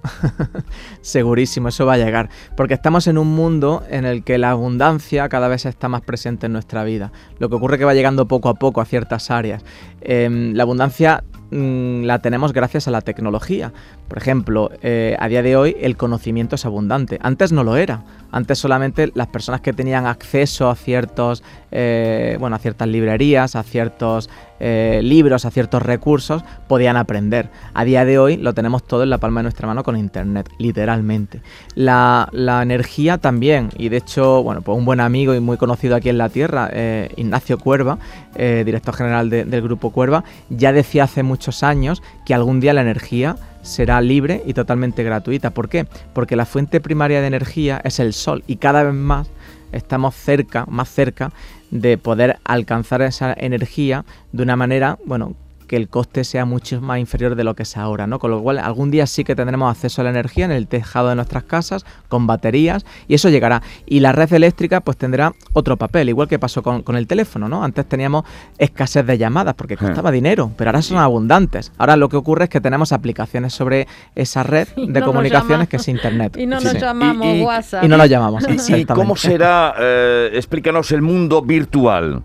segurísimo, 1.00 1.68
eso 1.68 1.86
va 1.86 1.94
a 1.94 1.96
llegar, 1.96 2.28
porque 2.58 2.74
estamos 2.74 3.06
en 3.06 3.16
un 3.16 3.28
mundo 3.28 3.82
en 3.88 4.04
el 4.04 4.22
que 4.22 4.36
la 4.36 4.50
abundancia 4.50 5.30
cada 5.30 5.48
vez 5.48 5.64
está 5.64 5.88
más 5.88 6.02
presente 6.02 6.44
en 6.44 6.52
nuestra 6.52 6.84
vida. 6.84 7.10
Lo 7.38 7.48
que 7.48 7.54
ocurre 7.54 7.76
es 7.76 7.78
que 7.78 7.86
va 7.86 7.94
llegando 7.94 8.28
poco 8.28 8.50
a 8.50 8.54
poco 8.54 8.82
a 8.82 8.84
ciertas 8.84 9.30
áreas. 9.30 9.64
Em, 10.02 10.52
la 10.52 10.64
abundancia 10.64 11.24
mm, 11.50 12.02
la 12.04 12.20
tenemos 12.20 12.52
gracias 12.52 12.88
a 12.88 12.90
la 12.90 13.00
tecnología. 13.00 13.72
Por 14.08 14.18
ejemplo, 14.18 14.70
eh, 14.82 15.16
a 15.18 15.28
día 15.28 15.42
de 15.42 15.56
hoy 15.56 15.76
el 15.80 15.96
conocimiento 15.96 16.54
es 16.54 16.64
abundante. 16.64 17.18
Antes 17.22 17.52
no 17.52 17.64
lo 17.64 17.76
era. 17.76 18.04
Antes 18.30 18.58
solamente 18.58 19.10
las 19.14 19.28
personas 19.28 19.60
que 19.60 19.72
tenían 19.72 20.06
acceso 20.06 20.68
a 20.68 20.76
ciertos, 20.76 21.42
eh, 21.70 22.36
bueno, 22.40 22.56
a 22.56 22.58
ciertas 22.58 22.88
librerías, 22.88 23.56
a 23.56 23.62
ciertos 23.62 24.28
eh, 24.60 25.00
libros, 25.02 25.44
a 25.44 25.50
ciertos 25.50 25.82
recursos, 25.82 26.42
podían 26.68 26.96
aprender. 26.96 27.50
A 27.74 27.84
día 27.84 28.04
de 28.04 28.18
hoy 28.18 28.36
lo 28.36 28.54
tenemos 28.54 28.86
todo 28.86 29.02
en 29.02 29.10
la 29.10 29.18
palma 29.18 29.40
de 29.40 29.44
nuestra 29.44 29.66
mano 29.66 29.82
con 29.82 29.96
internet, 29.96 30.48
literalmente. 30.58 31.40
La, 31.74 32.28
energía 32.62 33.18
también, 33.18 33.70
y 33.76 33.88
de 33.88 33.98
hecho, 33.98 34.42
bueno, 34.42 34.62
pues 34.62 34.76
un 34.76 34.84
buen 34.84 35.00
amigo 35.00 35.34
y 35.34 35.40
muy 35.40 35.56
conocido 35.56 35.96
aquí 35.96 36.08
en 36.08 36.18
la 36.18 36.28
tierra, 36.28 36.68
eh, 36.72 37.10
Ignacio 37.16 37.58
Cuerva, 37.58 37.98
director 38.36 38.94
general 38.94 39.30
del 39.30 39.62
grupo 39.62 39.90
Cuerva, 39.90 40.22
ya 40.50 40.72
decía 40.72 41.04
hace 41.04 41.22
muchos 41.22 41.62
años 41.62 42.02
que 42.26 42.34
algún 42.34 42.60
día 42.60 42.74
la 42.74 42.82
energía 42.82 43.36
será 43.66 44.00
libre 44.00 44.42
y 44.46 44.54
totalmente 44.54 45.02
gratuita. 45.02 45.50
¿Por 45.50 45.68
qué? 45.68 45.86
Porque 46.12 46.36
la 46.36 46.46
fuente 46.46 46.80
primaria 46.80 47.20
de 47.20 47.26
energía 47.26 47.80
es 47.84 47.98
el 47.98 48.12
sol 48.12 48.44
y 48.46 48.56
cada 48.56 48.82
vez 48.82 48.94
más 48.94 49.28
estamos 49.72 50.14
cerca, 50.14 50.64
más 50.68 50.88
cerca 50.88 51.32
de 51.70 51.98
poder 51.98 52.38
alcanzar 52.44 53.02
esa 53.02 53.34
energía 53.36 54.04
de 54.32 54.42
una 54.42 54.56
manera, 54.56 54.98
bueno, 55.04 55.34
que 55.66 55.76
el 55.76 55.88
coste 55.88 56.24
sea 56.24 56.44
mucho 56.44 56.80
más 56.80 56.98
inferior 56.98 57.34
de 57.34 57.44
lo 57.44 57.54
que 57.54 57.64
es 57.64 57.76
ahora, 57.76 58.06
¿no? 58.06 58.18
Con 58.18 58.30
lo 58.30 58.42
cual 58.42 58.58
algún 58.58 58.90
día 58.90 59.06
sí 59.06 59.24
que 59.24 59.34
tendremos 59.34 59.70
acceso 59.70 60.00
a 60.00 60.04
la 60.04 60.10
energía 60.10 60.44
en 60.44 60.52
el 60.52 60.66
tejado 60.66 61.08
de 61.08 61.14
nuestras 61.16 61.44
casas 61.44 61.84
con 62.08 62.26
baterías 62.26 62.84
y 63.08 63.14
eso 63.14 63.28
llegará. 63.28 63.62
Y 63.86 64.00
la 64.00 64.12
red 64.12 64.32
eléctrica 64.32 64.80
pues 64.80 64.96
tendrá 64.96 65.32
otro 65.52 65.76
papel, 65.76 66.08
igual 66.08 66.28
que 66.28 66.38
pasó 66.38 66.62
con, 66.62 66.96
el 66.96 67.06
teléfono, 67.06 67.48
¿no? 67.48 67.62
Antes 67.62 67.86
teníamos 67.86 68.24
escasez 68.58 69.06
de 69.06 69.18
llamadas 69.18 69.54
porque 69.54 69.76
costaba 69.76 70.10
dinero, 70.10 70.50
pero 70.56 70.70
ahora 70.70 70.82
son 70.82 70.98
abundantes. 70.98 71.72
Ahora 71.78 71.96
lo 71.96 72.08
que 72.08 72.16
ocurre 72.16 72.44
es 72.44 72.50
que 72.50 72.60
tenemos 72.60 72.92
aplicaciones 72.92 73.52
sobre 73.52 73.86
esa 74.14 74.42
red 74.42 74.68
de 74.76 75.02
comunicaciones 75.02 75.68
que 75.68 75.76
es 75.76 75.88
Internet. 75.88 76.36
Y 76.46 76.46
no 76.46 76.60
nos 76.60 76.74
llamamos 76.74 77.40
WhatsApp. 77.40 77.84
Y 77.84 77.88
no 77.88 77.96
nos 77.96 78.08
llamamos. 78.08 78.44
¿Y 78.68 78.84
cómo 78.84 79.16
será, 79.16 79.74
eh, 79.78 80.30
explícanos, 80.34 80.92
el 80.92 81.02
mundo 81.02 81.42
virtual? 81.42 82.22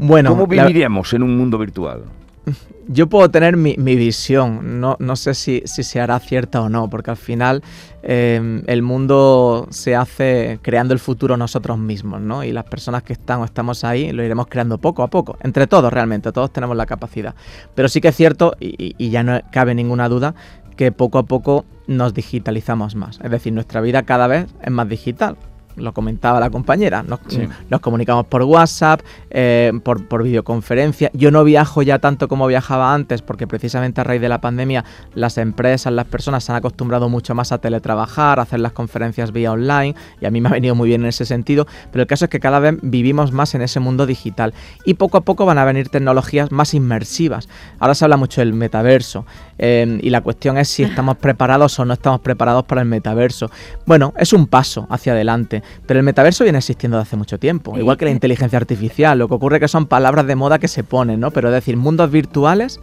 Bueno, 0.00 0.30
¿Cómo 0.30 0.46
viviríamos 0.46 1.12
en 1.12 1.22
un 1.22 1.36
mundo 1.36 1.58
virtual? 1.58 2.04
Yo 2.88 3.06
puedo 3.06 3.30
tener 3.30 3.56
mi, 3.58 3.76
visión, 3.76 4.80
no, 4.80 4.96
no 4.98 5.14
sé 5.14 5.34
si, 5.34 5.62
se 5.66 6.00
hará 6.00 6.18
cierta 6.18 6.62
o 6.62 6.70
no, 6.70 6.88
porque 6.88 7.10
al 7.10 7.18
final 7.18 7.62
em, 8.02 8.62
el 8.66 8.80
mundo 8.80 9.68
se 9.70 9.94
hace 9.94 10.58
creando 10.62 10.94
el 10.94 11.00
futuro 11.00 11.36
nosotros 11.36 11.78
mismos, 11.78 12.20
¿no? 12.22 12.42
Y 12.42 12.50
las 12.50 12.64
personas 12.64 13.02
que 13.02 13.12
están 13.12 13.40
o 13.40 13.44
estamos 13.44 13.84
ahí 13.84 14.10
lo 14.10 14.24
iremos 14.24 14.46
creando 14.46 14.78
poco 14.78 15.02
a 15.02 15.08
poco, 15.08 15.36
entre 15.42 15.66
todos 15.66 15.92
realmente, 15.92 16.32
todos 16.32 16.50
tenemos 16.50 16.76
la 16.76 16.86
capacidad. 16.86 17.34
Pero 17.74 17.88
sí 17.88 18.00
que 18.00 18.08
es 18.08 18.16
cierto, 18.16 18.56
y, 18.58 18.94
y 18.96 19.10
ya 19.10 19.22
no 19.22 19.38
cabe 19.52 19.74
ninguna 19.74 20.08
duda, 20.08 20.34
que 20.76 20.92
poco 20.92 21.18
a 21.18 21.24
poco 21.24 21.66
nos 21.86 22.14
digitalizamos 22.14 22.94
más. 22.94 23.20
Es 23.22 23.30
decir, 23.30 23.52
nuestra 23.52 23.82
vida 23.82 24.02
cada 24.04 24.26
vez 24.26 24.46
es 24.62 24.70
más 24.70 24.88
digital 24.88 25.36
lo 25.76 25.92
comentaba 25.92 26.40
la 26.40 26.50
compañera, 26.50 27.02
nos, 27.02 27.80
comunicamos 27.80 28.26
por 28.26 28.42
WhatsApp, 28.42 29.00
eh, 29.30 29.72
por, 29.82 30.22
videoconferencia. 30.22 31.10
Yo 31.14 31.30
no 31.30 31.44
viajo 31.44 31.82
ya 31.82 31.98
tanto 31.98 32.28
como 32.28 32.46
viajaba 32.46 32.92
antes 32.94 33.22
porque 33.22 33.46
precisamente 33.46 34.00
a 34.00 34.04
raíz 34.04 34.20
de 34.20 34.28
la 34.28 34.40
pandemia 34.40 34.84
las 35.14 35.38
empresas, 35.38 35.92
las 35.92 36.06
personas 36.06 36.44
se 36.44 36.52
han 36.52 36.56
acostumbrado 36.56 37.08
mucho 37.08 37.34
más 37.34 37.52
a 37.52 37.58
teletrabajar, 37.58 38.38
a 38.38 38.42
hacer 38.42 38.60
las 38.60 38.72
conferencias 38.72 39.32
vía 39.32 39.52
online 39.52 39.94
y 40.20 40.26
a 40.26 40.30
mí 40.30 40.40
me 40.40 40.48
ha 40.48 40.52
venido 40.52 40.74
muy 40.74 40.88
bien 40.88 41.02
en 41.02 41.08
ese 41.08 41.24
sentido, 41.24 41.66
pero 41.90 42.02
el 42.02 42.06
caso 42.06 42.26
es 42.26 42.30
que 42.30 42.40
cada 42.40 42.58
vez 42.58 42.76
vivimos 42.82 43.32
más 43.32 43.54
en 43.54 43.62
ese 43.62 43.80
mundo 43.80 44.06
digital 44.06 44.54
y 44.84 44.94
poco 44.94 45.18
a 45.18 45.22
poco 45.22 45.46
van 45.46 45.58
a 45.58 45.64
venir 45.64 45.88
tecnologías 45.88 46.52
más 46.52 46.74
inmersivas. 46.74 47.48
Ahora 47.78 47.94
se 47.94 48.04
habla 48.04 48.16
mucho 48.16 48.40
del 48.40 48.52
metaverso 48.52 49.24
eh, 49.62 49.98
y 50.00 50.08
la 50.08 50.22
cuestión 50.22 50.56
es 50.56 50.68
si 50.68 50.82
estamos 50.82 51.18
preparados 51.18 51.78
o 51.78 51.84
no 51.84 51.92
estamos 51.92 52.20
preparados 52.20 52.64
para 52.64 52.80
el 52.80 52.88
metaverso. 52.88 53.50
Bueno, 53.84 54.14
es 54.16 54.32
un 54.32 54.46
paso 54.46 54.86
hacia 54.88 55.12
adelante. 55.12 55.62
Pero 55.86 56.00
el 56.00 56.04
metaverso 56.04 56.44
viene 56.44 56.58
existiendo 56.58 56.96
desde 56.96 57.08
hace 57.08 57.16
mucho 57.16 57.38
tiempo, 57.38 57.78
igual 57.78 57.98
que 57.98 58.06
la 58.06 58.10
inteligencia 58.10 58.58
artificial. 58.58 59.18
Lo 59.18 59.28
que 59.28 59.34
ocurre 59.34 59.56
es 59.56 59.60
que 59.60 59.68
son 59.68 59.84
palabras 59.84 60.26
de 60.26 60.34
moda 60.34 60.58
que 60.58 60.66
se 60.66 60.82
ponen, 60.82 61.20
¿no? 61.20 61.30
Pero 61.30 61.48
es 61.48 61.54
decir, 61.54 61.76
mundos 61.76 62.10
virtuales 62.10 62.80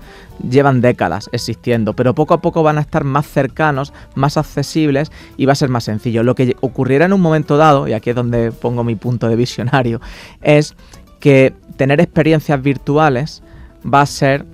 llevan 0.48 0.82
décadas 0.82 1.30
existiendo, 1.32 1.96
pero 1.96 2.14
poco 2.14 2.36
a 2.36 2.42
poco 2.42 2.62
van 2.62 2.78
a 2.78 2.82
estar 2.82 3.04
más 3.04 3.26
cercanos, 3.26 3.92
más 4.14 4.38
accesibles 4.38 5.12
y 5.36 5.48
va 5.48 5.54
a 5.54 5.56
ser 5.56 5.70
más 5.70 5.84
sencillo. 5.84 6.22
Lo 6.22 6.36
que 6.36 6.56
ocurriera 6.62 7.06
en 7.06 7.14
un 7.14 7.22
momento 7.22 7.58
dado, 7.58 7.88
y 7.88 7.94
aquí 7.94 8.12
es 8.12 8.16
donde 8.16 8.52
pongo 8.52 8.84
mi 8.84 8.96
punto 8.96 9.28
de 9.28 9.36
visionario, 9.36 10.00
es 10.44 10.76
que 11.20 11.56
tener 11.76 12.00
experiencias 12.02 12.62
virtuales 12.62 13.42
va 13.84 14.02
a 14.02 14.06
ser 14.06 14.46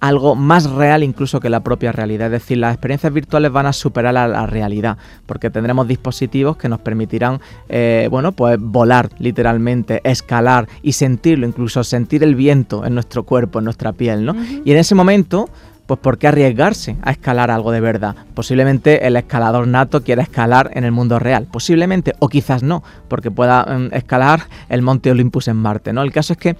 algo 0.00 0.34
más 0.34 0.70
real 0.70 1.02
incluso 1.02 1.40
que 1.40 1.50
la 1.50 1.60
propia 1.60 1.92
realidad. 1.92 2.26
Es 2.26 2.42
decir, 2.42 2.58
las 2.58 2.74
experiencias 2.74 3.12
virtuales 3.12 3.52
van 3.52 3.66
a 3.66 3.72
superar 3.72 4.16
a 4.16 4.28
la 4.28 4.46
realidad, 4.46 4.96
porque 5.26 5.50
tendremos 5.50 5.88
dispositivos 5.88 6.56
que 6.56 6.68
nos 6.68 6.80
permitirán, 6.80 7.40
eh, 7.68 8.08
bueno, 8.10 8.32
pues 8.32 8.58
volar 8.60 9.10
literalmente, 9.18 10.00
escalar 10.04 10.68
y 10.82 10.92
sentirlo, 10.92 11.46
incluso 11.46 11.84
sentir 11.84 12.22
el 12.22 12.34
viento 12.34 12.84
en 12.84 12.94
nuestro 12.94 13.24
cuerpo, 13.24 13.58
en 13.58 13.64
nuestra 13.64 13.92
piel, 13.92 14.24
¿no? 14.24 14.34
Y 14.64 14.72
en 14.72 14.78
ese 14.78 14.94
momento 14.94 15.48
pues 15.88 16.00
¿por 16.00 16.18
qué 16.18 16.28
arriesgarse 16.28 16.98
a 17.00 17.12
escalar 17.12 17.50
algo 17.50 17.72
de 17.72 17.80
verdad? 17.80 18.14
Posiblemente 18.34 19.06
el 19.06 19.16
escalador 19.16 19.66
nato 19.66 20.04
quiera 20.04 20.22
escalar 20.22 20.70
en 20.74 20.84
el 20.84 20.92
mundo 20.92 21.18
real, 21.18 21.46
posiblemente, 21.50 22.12
o 22.18 22.28
quizás 22.28 22.62
no, 22.62 22.82
porque 23.08 23.30
pueda 23.30 23.64
mm, 23.64 23.94
escalar 23.94 24.42
el 24.68 24.82
monte 24.82 25.10
Olympus 25.10 25.48
en 25.48 25.56
Marte, 25.56 25.94
¿no? 25.94 26.02
El 26.02 26.12
caso 26.12 26.34
es 26.34 26.38
que 26.38 26.56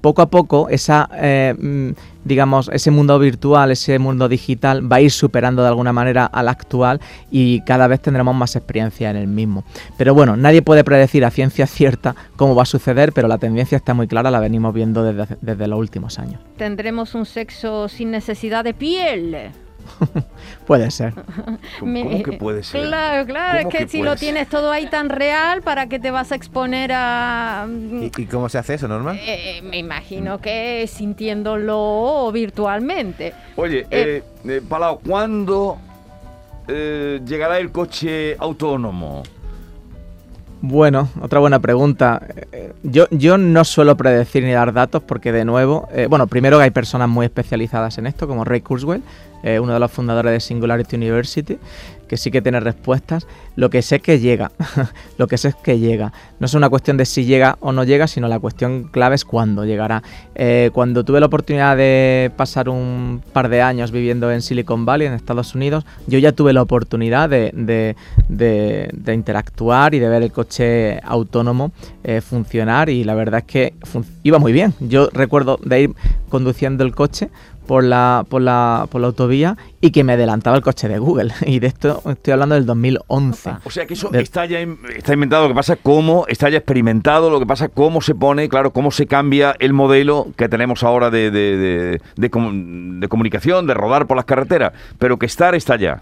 poco 0.00 0.20
a 0.20 0.30
poco 0.30 0.68
esa, 0.68 1.08
eh, 1.14 1.54
mm, 1.56 1.90
digamos, 2.24 2.70
ese 2.72 2.90
mundo 2.90 3.18
virtual, 3.18 3.70
ese 3.70 3.98
mundo 3.98 4.28
digital 4.28 4.90
va 4.90 4.96
a 4.96 5.00
ir 5.00 5.10
superando 5.10 5.62
de 5.62 5.68
alguna 5.68 5.92
manera 5.92 6.26
al 6.26 6.48
actual 6.48 7.00
y 7.30 7.60
cada 7.62 7.86
vez 7.86 8.00
tendremos 8.00 8.34
más 8.34 8.56
experiencia 8.56 9.10
en 9.10 9.16
el 9.16 9.26
mismo. 9.26 9.64
Pero 9.96 10.14
bueno, 10.14 10.36
nadie 10.36 10.62
puede 10.62 10.84
predecir 10.84 11.24
a 11.24 11.30
ciencia 11.30 11.66
cierta 11.66 12.14
cómo 12.36 12.54
va 12.54 12.62
a 12.62 12.66
suceder, 12.66 13.12
pero 13.12 13.28
la 13.28 13.38
tendencia 13.38 13.76
está 13.76 13.94
muy 13.94 14.06
clara, 14.06 14.30
la 14.30 14.40
venimos 14.40 14.74
viendo 14.74 15.04
desde, 15.04 15.36
desde 15.40 15.66
los 15.66 15.78
últimos 15.78 16.18
años. 16.18 16.40
Tendremos 16.56 17.14
un 17.14 17.26
sexo 17.26 17.88
sin 17.88 18.10
necesidad 18.10 18.64
de 18.64 18.74
piel. 18.74 19.52
puede 20.66 20.90
ser. 20.90 21.14
¿Cómo, 21.80 22.22
que 22.22 22.32
puede 22.32 22.62
ser? 22.62 22.86
Claro, 22.86 23.26
claro, 23.26 23.58
es 23.60 23.66
que, 23.74 23.88
si 23.88 24.02
lo 24.02 24.16
tienes 24.16 24.48
todo 24.48 24.70
ahí 24.70 24.86
tan 24.86 25.08
real, 25.08 25.62
¿para 25.62 25.88
qué 25.88 25.98
te 25.98 26.10
vas 26.10 26.32
a 26.32 26.34
exponer 26.34 26.92
a...? 26.92 27.66
¿Y, 28.16 28.26
cómo 28.26 28.48
se 28.48 28.58
hace 28.58 28.74
eso, 28.74 28.88
Norma? 28.88 29.16
Eh, 29.18 29.60
me 29.62 29.78
imagino 29.78 30.38
que 30.38 30.86
sintiéndolo 30.86 32.30
virtualmente. 32.32 33.34
Oye, 33.56 33.86
eh, 33.90 34.22
eh, 34.44 34.62
Palau, 34.68 35.00
¿cuándo 35.00 35.78
llegará 36.68 37.58
el 37.58 37.70
coche 37.70 38.36
autónomo? 38.38 39.22
Bueno, 40.62 41.08
otra 41.20 41.40
buena 41.40 41.58
pregunta. 41.58 42.22
Yo, 42.82 43.06
yo 43.10 43.38
no 43.38 43.64
suelo 43.64 43.96
predecir 43.96 44.42
ni 44.42 44.52
dar 44.52 44.72
datos 44.72 45.02
porque 45.02 45.30
de 45.30 45.44
nuevo, 45.44 45.88
bueno, 46.08 46.26
primero 46.26 46.58
que 46.58 46.64
hay 46.64 46.70
personas 46.70 47.08
muy 47.08 47.26
especializadas 47.26 47.98
en 47.98 48.06
esto, 48.06 48.26
como 48.26 48.44
Ray 48.44 48.60
Kurzweil, 48.60 49.02
eh, 49.42 49.58
uno 49.58 49.72
de 49.72 49.80
los 49.80 49.90
fundadores 49.90 50.32
de 50.32 50.40
Singularity 50.40 50.96
University, 50.96 51.58
que 52.12 52.18
sí 52.18 52.30
que 52.30 52.42
tiene 52.42 52.60
respuestas. 52.60 53.26
Lo 53.56 53.70
que 53.70 53.80
sé 53.80 53.96
es 53.96 54.02
que 54.02 54.20
llega, 54.20 54.52
lo 55.16 55.28
que 55.28 55.38
sé 55.38 55.48
es 55.48 55.54
que 55.54 55.78
llega. 55.78 56.12
No 56.40 56.44
es 56.44 56.52
una 56.52 56.68
cuestión 56.68 56.98
de 56.98 57.06
si 57.06 57.24
llega 57.24 57.56
o 57.60 57.72
no 57.72 57.84
llega, 57.84 58.06
sino 58.06 58.28
la 58.28 58.38
cuestión 58.38 58.90
clave 58.92 59.14
es 59.14 59.24
cuándo 59.24 59.64
llegará. 59.64 60.02
Eh, 60.34 60.68
cuando 60.74 61.04
tuve 61.06 61.20
la 61.20 61.26
oportunidad 61.26 61.74
de 61.74 62.30
pasar 62.36 62.68
un 62.68 63.22
par 63.32 63.48
de 63.48 63.62
años 63.62 63.92
viviendo 63.92 64.30
en 64.30 64.42
Silicon 64.42 64.84
Valley, 64.84 65.06
en 65.06 65.14
Estados 65.14 65.54
Unidos, 65.54 65.86
yo 66.06 66.18
ya 66.18 66.32
tuve 66.32 66.52
la 66.52 66.60
oportunidad 66.60 67.30
de, 67.30 67.96
interactuar 69.08 69.94
y 69.94 69.98
de 69.98 70.08
ver 70.10 70.22
el 70.22 70.32
coche 70.32 71.00
autónomo 71.04 71.72
eh, 72.04 72.20
funcionar 72.20 72.90
y 72.90 73.04
la 73.04 73.14
verdad 73.14 73.38
es 73.40 73.46
que 73.46 73.74
iba 74.22 74.38
muy 74.38 74.52
bien. 74.52 74.74
Yo 74.80 75.08
recuerdo 75.14 75.58
de 75.64 75.80
ir 75.80 75.90
conduciendo 76.28 76.84
el 76.84 76.94
coche 76.94 77.30
por 77.66 77.84
la, 77.84 78.24
por 78.28 78.42
la, 78.42 78.86
por 78.90 79.00
la 79.00 79.08
autovía 79.08 79.56
y 79.80 79.90
que 79.90 80.04
me 80.04 80.14
adelantaba 80.14 80.56
el 80.56 80.62
coche 80.62 80.88
de 80.88 80.98
Google. 80.98 81.32
Y 81.46 81.58
de 81.58 81.66
esto 81.66 82.02
estoy 82.06 82.32
hablando 82.32 82.54
del 82.54 82.64
2011. 82.66 83.54
O 83.64 83.70
sea 83.70 83.86
que 83.86 83.94
eso 83.94 84.10
está 84.12 84.46
ya 84.46 84.60
está 84.96 85.12
inventado, 85.12 85.42
lo 85.42 85.48
que 85.48 85.54
pasa 85.54 85.76
cómo, 85.76 86.24
está 86.28 86.48
ya 86.48 86.58
experimentado, 86.58 87.30
lo 87.30 87.38
que 87.38 87.46
pasa 87.46 87.68
cómo 87.68 88.00
se 88.00 88.14
pone, 88.14 88.48
claro, 88.48 88.72
cómo 88.72 88.90
se 88.90 89.06
cambia 89.06 89.54
el 89.58 89.72
modelo 89.72 90.28
que 90.36 90.48
tenemos 90.48 90.82
ahora 90.82 91.10
de, 91.10 91.30
de, 91.30 91.56
de, 91.56 92.00
de 92.16 93.08
comunicación, 93.08 93.66
de 93.66 93.74
rodar 93.74 94.06
por 94.06 94.16
las 94.16 94.24
carreteras, 94.24 94.72
pero 94.98 95.18
que 95.18 95.26
estar 95.26 95.54
está 95.54 95.76
ya 95.76 96.00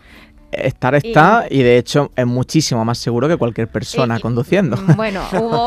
estar 0.53 0.95
está 0.95 1.47
y, 1.49 1.63
de 1.63 1.79
hecho 1.79 2.11
es 2.17 2.27
muchísimo 2.27 2.85
más 2.85 2.99
seguro 2.99 3.29
que 3.29 3.37
cualquier 3.37 3.69
persona 3.69 4.19
conduciendo. 4.21 4.77
Mm, 4.77 4.93
bueno, 4.97 5.23
hubo, 5.33 5.67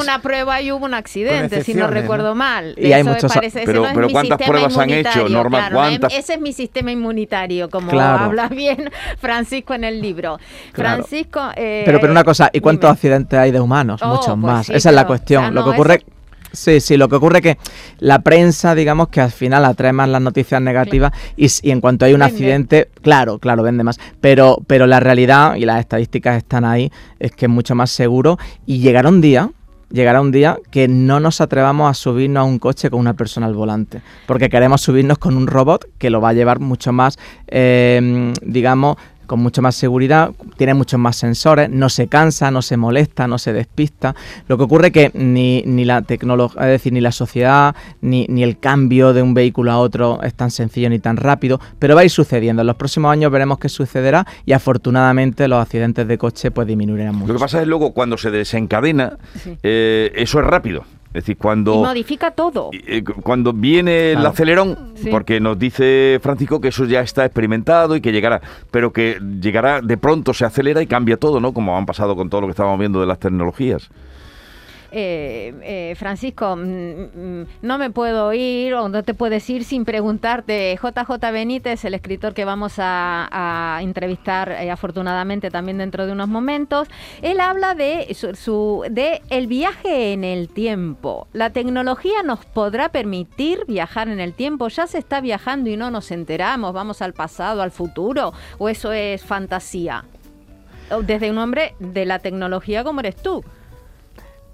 una 0.00 0.20
prueba 0.20 0.60
y 0.60 0.72
hubo 0.72 0.84
un 0.84 0.94
accidente, 0.94 1.62
si 1.62 1.74
no 1.74 1.86
recuerdo 1.86 2.34
mal. 2.34 2.74
Y 2.76 2.92
hay 2.92 3.04
muchos, 3.04 3.32
pero, 3.64 3.86
pero 3.94 4.08
¿cuántas 4.10 4.40
pruebas 4.42 4.76
han 4.78 4.90
hecho, 4.90 5.28
Norma? 5.28 5.70
¿cuántas? 5.70 6.12
Ese 6.12 6.34
es 6.34 6.40
mi 6.40 6.52
sistema 6.52 6.90
inmunitario, 6.90 7.70
como 7.70 7.98
habla 8.00 8.48
bien 8.48 8.90
Francisco 9.18 9.74
en 9.74 9.84
el 9.84 10.00
libro. 10.00 10.38
Francisco... 10.72 11.40
Eh, 11.56 11.82
pero, 11.84 12.00
pero 12.00 12.12
una 12.12 12.24
cosa, 12.24 12.50
¿y 12.52 12.60
cuántos 12.60 12.90
accidentes 12.90 13.38
hay 13.38 13.50
de 13.50 13.60
humanos? 13.60 14.00
Oh, 14.02 14.08
Muchos 14.08 14.26
pues 14.26 14.38
más. 14.38 14.70
Esa 14.70 14.88
es 14.90 14.94
la 14.94 15.06
cuestión. 15.06 15.54
Lo 15.54 15.64
que 15.64 15.70
ocurre... 15.70 16.04
Sí, 16.54 16.80
sí, 16.80 16.96
lo 16.96 17.08
que 17.08 17.16
ocurre 17.16 17.38
es 17.38 17.42
que 17.42 17.58
la 17.98 18.20
prensa, 18.20 18.74
digamos 18.74 19.08
que 19.08 19.20
al 19.20 19.32
final 19.32 19.64
atrae 19.64 19.92
más 19.92 20.08
las 20.08 20.22
noticias 20.22 20.62
negativas 20.62 21.12
y, 21.36 21.48
en 21.70 21.80
cuanto 21.80 22.04
hay 22.04 22.14
un 22.14 22.22
accidente, 22.22 22.88
claro, 23.02 23.38
claro, 23.38 23.62
vende 23.62 23.84
más. 23.84 23.98
Pero, 24.20 24.58
pero 24.66 24.86
la 24.86 25.00
realidad, 25.00 25.56
y 25.56 25.64
las 25.64 25.80
estadísticas 25.80 26.36
están 26.36 26.64
ahí, 26.64 26.90
es 27.18 27.32
que 27.32 27.46
es 27.46 27.50
mucho 27.50 27.74
más 27.74 27.90
seguro. 27.90 28.38
Y 28.66 28.78
llegará 28.78 29.08
un 29.08 29.20
día, 29.20 29.50
llegará 29.90 30.20
un 30.20 30.30
día 30.30 30.58
que 30.70 30.88
no 30.88 31.20
nos 31.20 31.40
atrevamos 31.40 31.90
a 31.90 31.94
subirnos 31.94 32.40
a 32.40 32.44
un 32.44 32.58
coche 32.58 32.88
con 32.88 33.00
una 33.00 33.14
persona 33.14 33.46
al 33.46 33.54
volante, 33.54 34.00
porque 34.26 34.48
queremos 34.48 34.80
subirnos 34.80 35.18
con 35.18 35.36
un 35.36 35.46
robot 35.46 35.86
que 35.98 36.10
lo 36.10 36.20
va 36.20 36.30
a 36.30 36.32
llevar 36.32 36.60
mucho 36.60 36.92
más, 36.92 37.18
eh, 37.48 38.32
digamos, 38.42 38.96
con 39.26 39.40
mucha 39.40 39.62
más 39.62 39.74
seguridad, 39.74 40.32
tiene 40.56 40.74
muchos 40.74 40.98
más 41.00 41.16
sensores, 41.16 41.70
no 41.70 41.88
se 41.88 42.08
cansa, 42.08 42.50
no 42.50 42.62
se 42.62 42.76
molesta, 42.76 43.26
no 43.26 43.38
se 43.38 43.52
despista. 43.52 44.14
Lo 44.48 44.56
que 44.56 44.64
ocurre 44.64 44.88
es 44.88 44.92
que 44.92 45.10
ni, 45.14 45.62
ni 45.66 45.84
la 45.84 46.02
tecnología, 46.02 46.62
es 46.62 46.68
decir, 46.68 46.92
ni 46.92 47.00
la 47.00 47.12
sociedad, 47.12 47.74
ni, 48.00 48.26
ni, 48.28 48.42
el 48.42 48.58
cambio 48.58 49.12
de 49.12 49.22
un 49.22 49.34
vehículo 49.34 49.72
a 49.72 49.78
otro 49.78 50.20
es 50.22 50.34
tan 50.34 50.50
sencillo 50.50 50.90
ni 50.90 50.98
tan 50.98 51.16
rápido, 51.16 51.60
pero 51.78 51.94
va 51.94 52.02
a 52.02 52.04
ir 52.04 52.10
sucediendo. 52.10 52.62
En 52.62 52.66
los 52.66 52.76
próximos 52.76 53.12
años 53.12 53.30
veremos 53.30 53.58
qué 53.58 53.68
sucederá 53.68 54.26
y 54.44 54.52
afortunadamente 54.52 55.48
los 55.48 55.60
accidentes 55.60 56.06
de 56.06 56.18
coche 56.18 56.50
pues 56.50 56.66
disminuirán 56.66 57.14
mucho. 57.14 57.32
Lo 57.32 57.38
que 57.38 57.42
pasa 57.42 57.60
es 57.60 57.68
luego 57.68 57.92
cuando 57.92 58.16
se 58.16 58.30
desencadena, 58.30 59.18
eh, 59.62 60.12
eso 60.14 60.40
es 60.40 60.46
rápido. 60.46 60.84
Es 61.14 61.22
decir, 61.22 61.36
cuando... 61.36 61.76
modifica 61.76 62.32
todo. 62.32 62.70
Eh, 62.72 63.04
cuando 63.04 63.52
viene 63.52 64.12
el 64.12 64.26
acelerón, 64.26 64.94
porque 65.12 65.38
nos 65.38 65.56
dice 65.56 66.18
Francisco 66.20 66.60
que 66.60 66.68
eso 66.68 66.86
ya 66.86 67.02
está 67.02 67.24
experimentado 67.24 67.94
y 67.94 68.00
que 68.00 68.10
llegará, 68.10 68.42
pero 68.72 68.92
que 68.92 69.20
llegará, 69.40 69.80
de 69.80 69.96
pronto 69.96 70.34
se 70.34 70.44
acelera 70.44 70.82
y 70.82 70.88
cambia 70.88 71.16
todo, 71.16 71.38
¿no? 71.38 71.54
Como 71.54 71.78
han 71.78 71.86
pasado 71.86 72.16
con 72.16 72.28
todo 72.28 72.40
lo 72.40 72.46
que 72.48 72.50
estábamos 72.50 72.80
viendo 72.80 73.00
de 73.00 73.06
las 73.06 73.20
tecnologías. 73.20 73.90
Eh, 74.96 75.52
eh, 75.64 75.94
Francisco, 75.96 76.54
mm, 76.54 76.60
mm, 76.60 77.46
no 77.62 77.78
me 77.78 77.90
puedo 77.90 78.32
ir 78.32 78.74
o 78.74 78.88
no 78.88 79.02
te 79.02 79.12
puedes 79.12 79.50
ir 79.50 79.64
sin 79.64 79.84
preguntarte. 79.84 80.78
JJ 80.80 81.32
Benítez, 81.32 81.84
el 81.84 81.94
escritor 81.94 82.32
que 82.32 82.44
vamos 82.44 82.74
a, 82.78 83.80
entrevistar 83.82 84.52
eh, 84.52 84.70
afortunadamente 84.70 85.50
también 85.50 85.78
dentro 85.78 86.06
de 86.06 86.12
unos 86.12 86.28
momentos, 86.28 86.86
él 87.22 87.40
habla 87.40 87.74
de, 87.74 88.14
su, 88.14 88.84
de 88.88 89.20
el 89.30 89.48
viaje 89.48 90.12
en 90.12 90.22
el 90.22 90.48
tiempo. 90.48 91.26
La 91.32 91.50
tecnología 91.50 92.22
nos 92.22 92.44
podrá 92.44 92.90
permitir 92.90 93.64
viajar 93.66 94.08
en 94.08 94.20
el 94.20 94.32
tiempo. 94.32 94.68
Ya 94.68 94.86
se 94.86 94.98
está 94.98 95.20
viajando 95.20 95.70
y 95.70 95.76
no 95.76 95.90
nos 95.90 96.12
enteramos. 96.12 96.72
Vamos 96.72 97.02
al 97.02 97.14
pasado, 97.14 97.62
al 97.62 97.72
futuro, 97.72 98.32
o 98.58 98.68
eso 98.68 98.92
es 98.92 99.24
fantasía. 99.24 100.04
Desde 101.02 101.32
un 101.32 101.38
hombre 101.38 101.74
de 101.80 102.06
la 102.06 102.20
tecnología 102.20 102.84
como 102.84 103.00
eres 103.00 103.16
tú. 103.16 103.42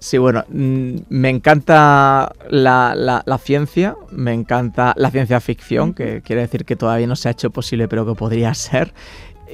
Sí, 0.01 0.17
bueno, 0.17 0.43
mm, 0.49 0.95
me 1.09 1.29
encanta 1.29 2.33
la, 2.49 2.95
la, 2.95 3.37
ciencia, 3.37 3.95
me 4.09 4.33
encanta 4.33 4.95
la 4.97 5.11
ciencia 5.11 5.39
ficción, 5.39 5.93
que 5.93 6.23
quiere 6.23 6.41
decir 6.41 6.65
que 6.65 6.75
todavía 6.75 7.05
no 7.05 7.15
se 7.15 7.27
ha 7.27 7.33
hecho 7.33 7.51
posible, 7.51 7.87
pero 7.87 8.03
que 8.07 8.15
podría 8.15 8.51
ser. 8.55 8.95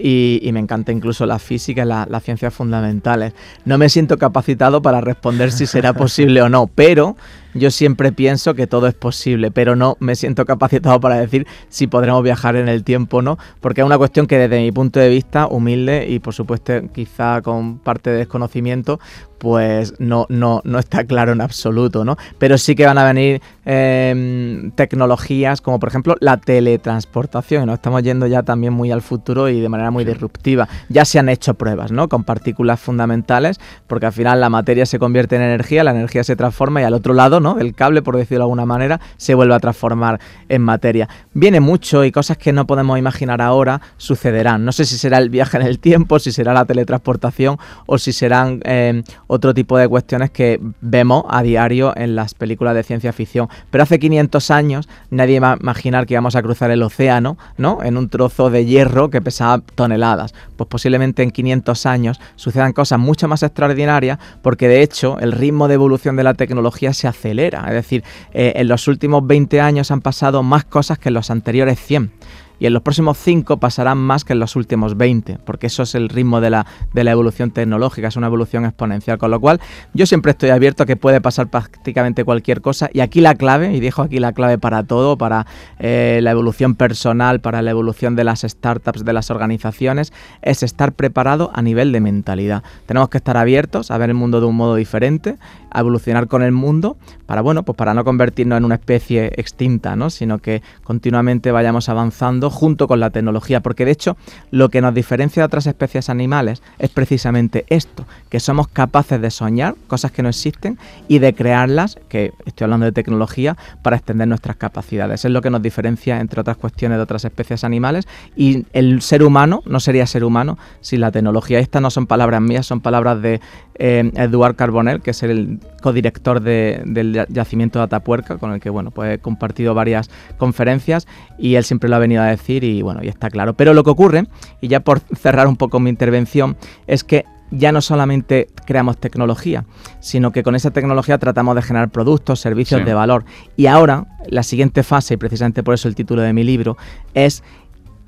Y, 0.02 0.50
me 0.54 0.62
encanta 0.62 0.94
incluso 0.94 1.26
la 1.26 1.40
física 1.40 1.84
las 1.84 2.24
ciencias 2.24 2.54
fundamentales. 2.54 3.34
No 3.66 3.78
me 3.78 3.90
siento 3.90 4.18
capacitado 4.18 4.82
para 4.82 5.02
responder 5.02 5.52
si 5.52 5.66
será 5.66 5.92
posible 6.06 6.42
o 6.42 6.48
no, 6.48 6.68
pero 6.68 7.18
yo 7.54 7.72
siempre 7.72 8.12
pienso 8.12 8.54
que 8.54 8.68
todo 8.68 8.88
es 8.88 8.94
posible, 8.94 9.52
pero 9.52 9.76
no 9.76 9.98
me 10.00 10.16
siento 10.16 10.46
capacitado 10.46 11.00
para 11.00 11.16
decir 11.16 11.48
si 11.70 11.88
podremos 11.88 12.24
viajar 12.24 12.56
en 12.56 12.70
el 12.70 12.84
tiempo 12.84 13.18
o 13.18 13.22
no, 13.22 13.38
porque 13.60 13.82
es 13.82 13.86
una 13.86 13.98
cuestión 13.98 14.28
que 14.28 14.38
desde 14.38 14.60
mi 14.60 14.72
punto 14.72 15.00
de 15.00 15.10
vista, 15.10 15.48
humilde 15.48 16.08
y 16.08 16.20
por 16.20 16.34
supuesto 16.34 16.74
quizá 16.94 17.42
con 17.42 17.80
parte 17.80 18.12
de 18.12 18.18
desconocimiento, 18.18 19.00
pues 19.38 19.94
no, 20.00 20.26
no, 20.30 20.62
no 20.64 20.80
está 20.80 21.04
claro 21.04 21.32
en 21.32 21.42
absoluto, 21.42 22.06
¿no? 22.06 22.18
Pero 22.40 22.58
sí 22.58 22.76
que 22.76 22.86
van 22.86 22.98
a 22.98 23.06
venir 23.06 23.42
em, 23.66 24.72
tecnologías 24.72 25.62
como 25.62 25.80
por 25.80 25.90
ejemplo 25.90 26.16
la 26.20 26.38
teletransportación, 26.38 27.70
estamos 27.70 28.04
yendo 28.04 28.28
ya 28.28 28.44
también 28.44 28.74
muy 28.74 28.92
al 28.92 29.02
futuro 29.02 29.50
y 29.50 29.60
de 29.60 29.70
manera 29.70 29.92
muy 29.92 30.06
disruptiva. 30.06 30.68
Ya 30.90 31.06
se 31.06 31.20
han 31.20 31.30
hecho 31.30 31.54
pruebas, 31.56 31.92
¿no? 31.92 32.10
Con 32.10 32.24
partículas 32.24 32.80
fundamentales, 32.80 33.60
porque 33.88 34.06
al 34.06 34.14
final 34.14 34.40
la 34.42 34.50
materia 34.50 34.86
se 34.86 35.00
convierte 35.00 35.36
en 35.36 35.42
energía, 35.42 35.84
la 35.84 35.92
energía 35.92 36.24
se 36.24 36.36
transforma 36.36 36.82
y 36.82 36.86
al 36.86 36.94
otro 36.94 37.14
lado, 37.14 37.40
¿no? 37.40 37.58
del 37.58 37.74
cable, 37.74 38.02
por 38.02 38.16
decirlo 38.16 38.40
de 38.40 38.44
alguna 38.44 38.66
manera, 38.66 39.00
se 39.18 39.34
vuelve 39.36 39.56
a 39.56 39.60
transformar 39.60 40.20
en 40.50 40.62
materia. 40.62 41.10
Viene 41.34 41.60
mucho 41.60 42.04
y 42.04 42.12
cosas 42.12 42.38
que 42.38 42.54
no 42.54 42.66
podemos 42.66 42.98
imaginar 42.98 43.42
ahora 43.42 43.82
sucederán. 43.98 44.64
No 44.66 44.72
sé 44.72 44.86
si 44.86 44.98
será 44.98 45.18
el 45.18 45.30
viaje 45.30 45.58
en 45.58 45.64
el 45.64 45.80
tiempo, 45.80 46.20
si 46.20 46.32
será 46.32 46.54
la 46.54 46.66
teletransportación 46.66 47.58
o 47.86 47.98
si 47.98 48.14
serán 48.14 48.62
eh, 48.64 49.04
otro 49.28 49.54
tipo 49.54 49.78
de 49.78 49.88
cuestiones 49.88 50.32
que 50.32 50.60
vemos 50.82 51.24
a 51.30 51.44
diario 51.44 51.94
en 51.96 52.16
las 52.16 52.34
películas 52.34 52.76
de 52.76 52.84
ciencia 52.84 53.14
ficción. 53.14 53.50
Pero 53.70 53.84
hace 53.84 54.00
500 54.00 54.52
años 54.52 54.90
nadie 55.10 55.40
va 55.40 55.54
a 55.54 55.58
imaginar 55.58 56.06
que 56.06 56.16
íbamos 56.16 56.36
a 56.36 56.42
cruzar 56.42 56.72
el 56.72 56.82
océano, 56.82 57.38
¿no? 57.58 57.84
En 57.84 57.98
un 57.98 58.10
trozo 58.10 58.50
de 58.50 58.66
hierro 58.66 59.10
que 59.10 59.22
pesaba 59.22 59.62
toneladas. 59.76 60.34
Pues 60.56 60.68
posiblemente 60.68 61.24
en 61.24 61.32
500 61.32 61.86
años 61.86 62.20
sucedan 62.36 62.74
cosas 62.74 63.00
mucho 63.00 63.28
más 63.28 63.44
extraordinarias 63.44 64.18
porque 64.42 64.68
de 64.68 64.82
hecho 64.82 65.20
el 65.20 65.32
ritmo 65.32 65.68
de 65.68 65.76
evolución 65.76 66.16
de 66.16 66.24
la 66.24 66.34
tecnología 66.34 66.94
se 66.94 67.08
acelera. 67.08 67.66
Es 67.68 67.74
decir, 67.74 68.04
eh, 68.34 68.54
en 68.56 68.68
los 68.68 68.88
últimos 68.88 69.26
20 69.28 69.62
años 69.62 69.92
han 69.92 70.02
pasado 70.02 70.44
más 70.44 70.66
cosas 70.66 70.98
que 70.98 71.10
en 71.10 71.16
los 71.16 71.30
anteriores 71.30 71.80
100 71.80 72.12
y 72.60 72.66
en 72.66 72.74
los 72.74 72.82
próximos 72.82 73.18
5 73.18 73.58
pasarán 73.58 73.98
más 73.98 74.24
que 74.24 74.34
en 74.34 74.40
los 74.40 74.56
últimos 74.56 74.98
20, 74.98 75.40
porque 75.46 75.68
eso 75.68 75.84
es 75.84 75.96
el 75.96 76.10
ritmo 76.10 76.42
de 76.42 76.50
la, 76.50 76.66
de 76.94 77.04
la 77.04 77.12
evolución 77.12 77.52
tecnológica, 77.52 78.08
es 78.08 78.16
una 78.16 78.28
evolución 78.28 78.66
exponencial, 78.66 79.18
con 79.18 79.32
lo 79.32 79.40
cual 79.40 79.60
yo 79.94 80.06
siempre 80.06 80.32
estoy 80.32 80.50
abierto 80.50 80.84
a 80.84 80.86
que 80.86 80.96
puede 80.96 81.22
pasar 81.22 81.50
prácticamente 81.50 82.24
cualquier 82.24 82.62
cosa 82.62 82.90
y 82.94 83.02
aquí 83.02 83.22
la 83.22 83.36
clave, 83.36 83.74
y 83.74 83.80
dejo 83.80 84.02
aquí 84.02 84.20
la 84.20 84.34
clave 84.34 84.58
para 84.58 84.84
todo, 84.84 85.18
para 85.18 85.46
eh, 85.80 86.20
la 86.24 86.32
evolución 86.32 86.76
personal, 86.76 87.42
para 87.42 87.62
la 87.62 87.72
evolución 87.72 88.16
de 88.16 88.24
las 88.24 88.42
startups, 88.42 89.06
de 89.06 89.14
las 89.14 89.30
organizaciones, 89.30 90.14
es 90.42 90.64
estar 90.64 90.94
preparado 90.94 91.52
a 91.54 91.62
nivel 91.62 91.92
de 91.92 92.00
mentalidad. 92.00 92.64
Tenemos 92.86 93.10
que 93.10 93.18
estar 93.18 93.38
abiertos 93.38 93.92
a 93.92 93.98
ver 93.98 94.10
el 94.10 94.16
mundo 94.16 94.40
de 94.40 94.48
un 94.48 94.56
modo 94.56 94.76
diferente, 94.76 95.38
evolucionar 95.80 96.28
con 96.28 96.44
el 96.44 96.52
mundo, 96.52 96.98
para 97.26 97.42
bueno, 97.42 97.64
pues 97.64 97.76
para 97.76 97.94
no 97.94 98.04
convertirnos 98.04 98.58
en 98.58 98.66
una 98.66 98.76
especie 98.76 99.32
extinta, 99.36 99.96
¿no? 99.96 100.10
sino 100.10 100.40
que 100.40 100.62
continuamente 100.84 101.52
vayamos 101.52 101.90
avanzando 101.90 102.50
junto 102.50 102.88
con 102.88 103.00
la 103.00 103.10
tecnología, 103.10 103.62
porque 103.62 103.86
de 103.86 103.92
hecho 103.92 104.18
lo 104.52 104.70
que 104.70 104.82
nos 104.82 104.94
diferencia 104.94 105.42
de 105.42 105.46
otras 105.46 105.68
especies 105.68 106.10
animales 106.10 106.62
es 106.80 106.90
precisamente 106.90 107.66
esto, 107.70 108.06
que 108.30 108.40
somos 108.40 108.68
capaces 108.68 109.22
de 109.22 109.32
soñar 109.32 109.76
cosas 109.88 110.12
que 110.12 110.24
no 110.24 110.30
existen 110.30 110.78
y 111.08 111.20
de 111.20 111.34
crearlas, 111.34 111.98
que 112.10 112.34
estoy 112.46 112.66
hablando 112.66 112.86
de 112.86 112.92
tecnología, 112.92 113.58
para 113.82 113.98
extender 113.98 114.28
nuestras 114.28 114.56
capacidades. 114.56 115.26
Es 115.26 115.32
lo 115.32 115.42
que 115.42 115.50
nos 115.50 115.62
diferencia, 115.62 116.20
entre 116.20 116.42
otras 116.42 116.58
cuestiones, 116.58 116.98
de 116.98 117.04
otras 117.04 117.26
especies 117.26 117.64
animales 117.64 118.08
y 118.36 118.66
el 118.74 119.02
ser 119.02 119.24
humano 119.24 119.62
no 119.66 119.80
sería 119.80 120.08
ser 120.08 120.24
humano 120.24 120.58
sin 120.82 121.02
la 121.02 121.12
tecnología. 121.12 121.60
Estas 121.60 121.82
no 121.82 121.90
son 121.90 122.08
palabras 122.08 122.42
mías, 122.42 122.66
son 122.66 122.82
palabras 122.82 123.22
de 123.22 123.40
eh, 123.76 124.12
Eduard 124.16 124.56
Carbonell, 124.56 125.02
que 125.02 125.12
es 125.12 125.24
el 125.24 125.60
codirector 125.82 126.42
del 126.42 127.26
yacimiento 127.30 127.80
de 127.80 127.86
Atapuerca, 127.86 128.38
con 128.38 128.52
el 128.52 128.60
que 128.60 128.70
bueno, 128.70 128.92
pues 128.92 129.16
he 129.16 129.20
compartido 129.20 129.74
varias 129.74 130.10
conferencias 130.38 131.08
y 131.38 131.56
él 131.56 131.64
siempre 131.64 131.90
lo 131.90 131.96
ha 131.96 132.00
venido 132.00 132.22
a 132.22 132.28
decir 132.28 132.64
y 132.64 132.82
bueno, 132.82 133.02
y 133.04 133.08
está 133.08 133.30
claro. 133.30 133.54
Pero 133.54 133.74
lo 133.74 133.84
que 133.84 133.90
ocurre, 133.90 134.26
y 134.62 134.68
ya 134.68 134.80
por 134.82 135.00
cerrar 135.00 135.48
un 135.48 135.58
poco 135.58 135.80
mi 135.80 135.90
intervención, 135.90 136.58
es 136.88 137.04
que 137.04 137.26
ya 137.52 137.72
no 137.72 137.82
solamente 137.82 138.48
creamos 138.66 138.98
tecnología, 138.98 139.66
sino 140.00 140.32
que 140.32 140.44
con 140.44 140.56
esa 140.56 140.72
tecnología 140.72 141.18
tratamos 141.18 141.56
de 141.56 141.62
generar 141.62 141.90
productos, 141.90 142.40
servicios 142.40 142.84
de 142.84 142.94
valor. 142.94 143.24
Y 143.56 143.68
ahora, 143.68 144.06
la 144.28 144.44
siguiente 144.44 144.84
fase, 144.84 145.14
y 145.14 145.18
precisamente 145.18 145.64
por 145.64 145.74
eso 145.74 145.88
el 145.88 145.96
título 145.96 146.22
de 146.22 146.34
mi 146.34 146.44
libro, 146.44 146.78
es 147.14 147.44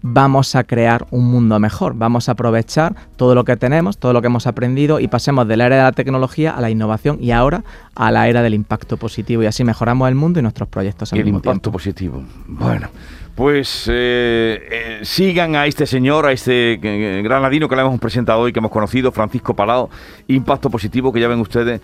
vamos 0.01 0.55
a 0.55 0.63
crear 0.63 1.05
un 1.11 1.25
mundo 1.25 1.59
mejor, 1.59 1.93
vamos 1.95 2.29
a 2.29 2.33
aprovechar 2.33 2.95
todo 3.15 3.35
lo 3.35 3.43
que 3.43 3.57
tenemos, 3.57 3.97
todo 3.97 4.13
lo 4.13 4.21
que 4.21 4.27
hemos 4.27 4.47
aprendido 4.47 4.99
y 4.99 5.07
pasemos 5.07 5.47
de 5.47 5.57
la 5.57 5.65
era 5.65 5.75
de 5.77 5.83
la 5.83 5.91
tecnología 5.91 6.51
a 6.51 6.61
la 6.61 6.69
innovación 6.69 7.17
y 7.21 7.31
ahora 7.31 7.63
a 7.95 8.11
la 8.11 8.27
era 8.27 8.41
del 8.41 8.53
impacto 8.53 8.97
positivo 8.97 9.43
y 9.43 9.45
así 9.45 9.63
mejoramos 9.63 10.07
el 10.07 10.15
mundo 10.15 10.39
y 10.39 10.43
nuestros 10.43 10.69
proyectos. 10.69 11.11
el 11.13 11.27
impacto 11.27 11.71
positivo. 11.71 12.23
Bueno, 12.47 12.89
pues 13.35 13.85
eh, 13.87 14.67
eh, 14.69 14.99
sigan 15.03 15.55
a 15.55 15.65
este 15.65 15.85
señor, 15.85 16.25
a 16.25 16.31
este 16.31 16.73
eh, 16.73 17.21
granadino 17.21 17.69
que 17.69 17.75
le 17.77 17.81
hemos 17.81 17.99
presentado 17.99 18.41
hoy, 18.41 18.51
que 18.51 18.59
hemos 18.59 18.69
conocido, 18.71 19.11
Francisco 19.11 19.55
Palao, 19.55 19.89
impacto 20.27 20.69
positivo 20.69 21.13
que 21.13 21.21
ya 21.21 21.29
ven 21.29 21.39
ustedes, 21.39 21.79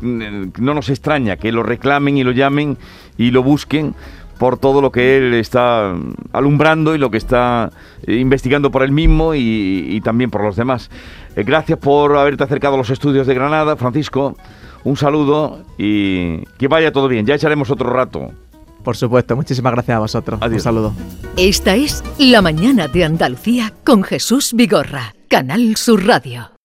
mm, 0.00 0.50
no 0.58 0.74
nos 0.74 0.90
extraña 0.90 1.36
que 1.36 1.50
lo 1.50 1.64
reclamen 1.64 2.18
y 2.18 2.24
lo 2.24 2.30
llamen 2.30 2.78
y 3.18 3.32
lo 3.32 3.42
busquen 3.42 3.94
por 4.42 4.58
todo 4.58 4.80
lo 4.80 4.90
que 4.90 5.16
él 5.16 5.34
está 5.34 5.94
alumbrando 6.32 6.96
y 6.96 6.98
lo 6.98 7.12
que 7.12 7.16
está 7.16 7.70
eh, 8.04 8.16
investigando 8.16 8.72
por 8.72 8.82
él 8.82 8.90
mismo 8.90 9.36
y, 9.36 10.00
también 10.02 10.32
por 10.32 10.42
los 10.42 10.56
demás. 10.56 10.90
Eh, 11.36 11.44
gracias 11.44 11.78
por 11.78 12.16
haberte 12.16 12.42
acercado 12.42 12.74
a 12.74 12.76
los 12.76 12.90
estudios 12.90 13.28
de 13.28 13.34
Granada, 13.34 13.76
Francisco. 13.76 14.36
Un 14.82 14.96
saludo 14.96 15.62
y 15.78 16.44
que 16.58 16.66
vaya 16.66 16.90
todo 16.90 17.06
bien. 17.06 17.24
Ya 17.24 17.36
echaremos 17.36 17.70
otro 17.70 17.88
rato. 17.90 18.32
Por 18.82 18.96
supuesto, 18.96 19.36
muchísimas 19.36 19.74
gracias 19.74 19.96
a 19.96 20.00
vosotros. 20.00 20.40
Un 20.42 20.58
saludo. 20.58 20.92
Esta 21.36 21.76
es 21.76 22.02
La 22.18 22.42
Mañana 22.42 22.88
de 22.88 23.04
Andalucía 23.04 23.72
con 23.84 24.02
Jesús 24.02 24.54
Vigorra, 24.54 25.14
Canal 25.28 25.76
Sur 25.76 26.04
Radio. 26.04 26.61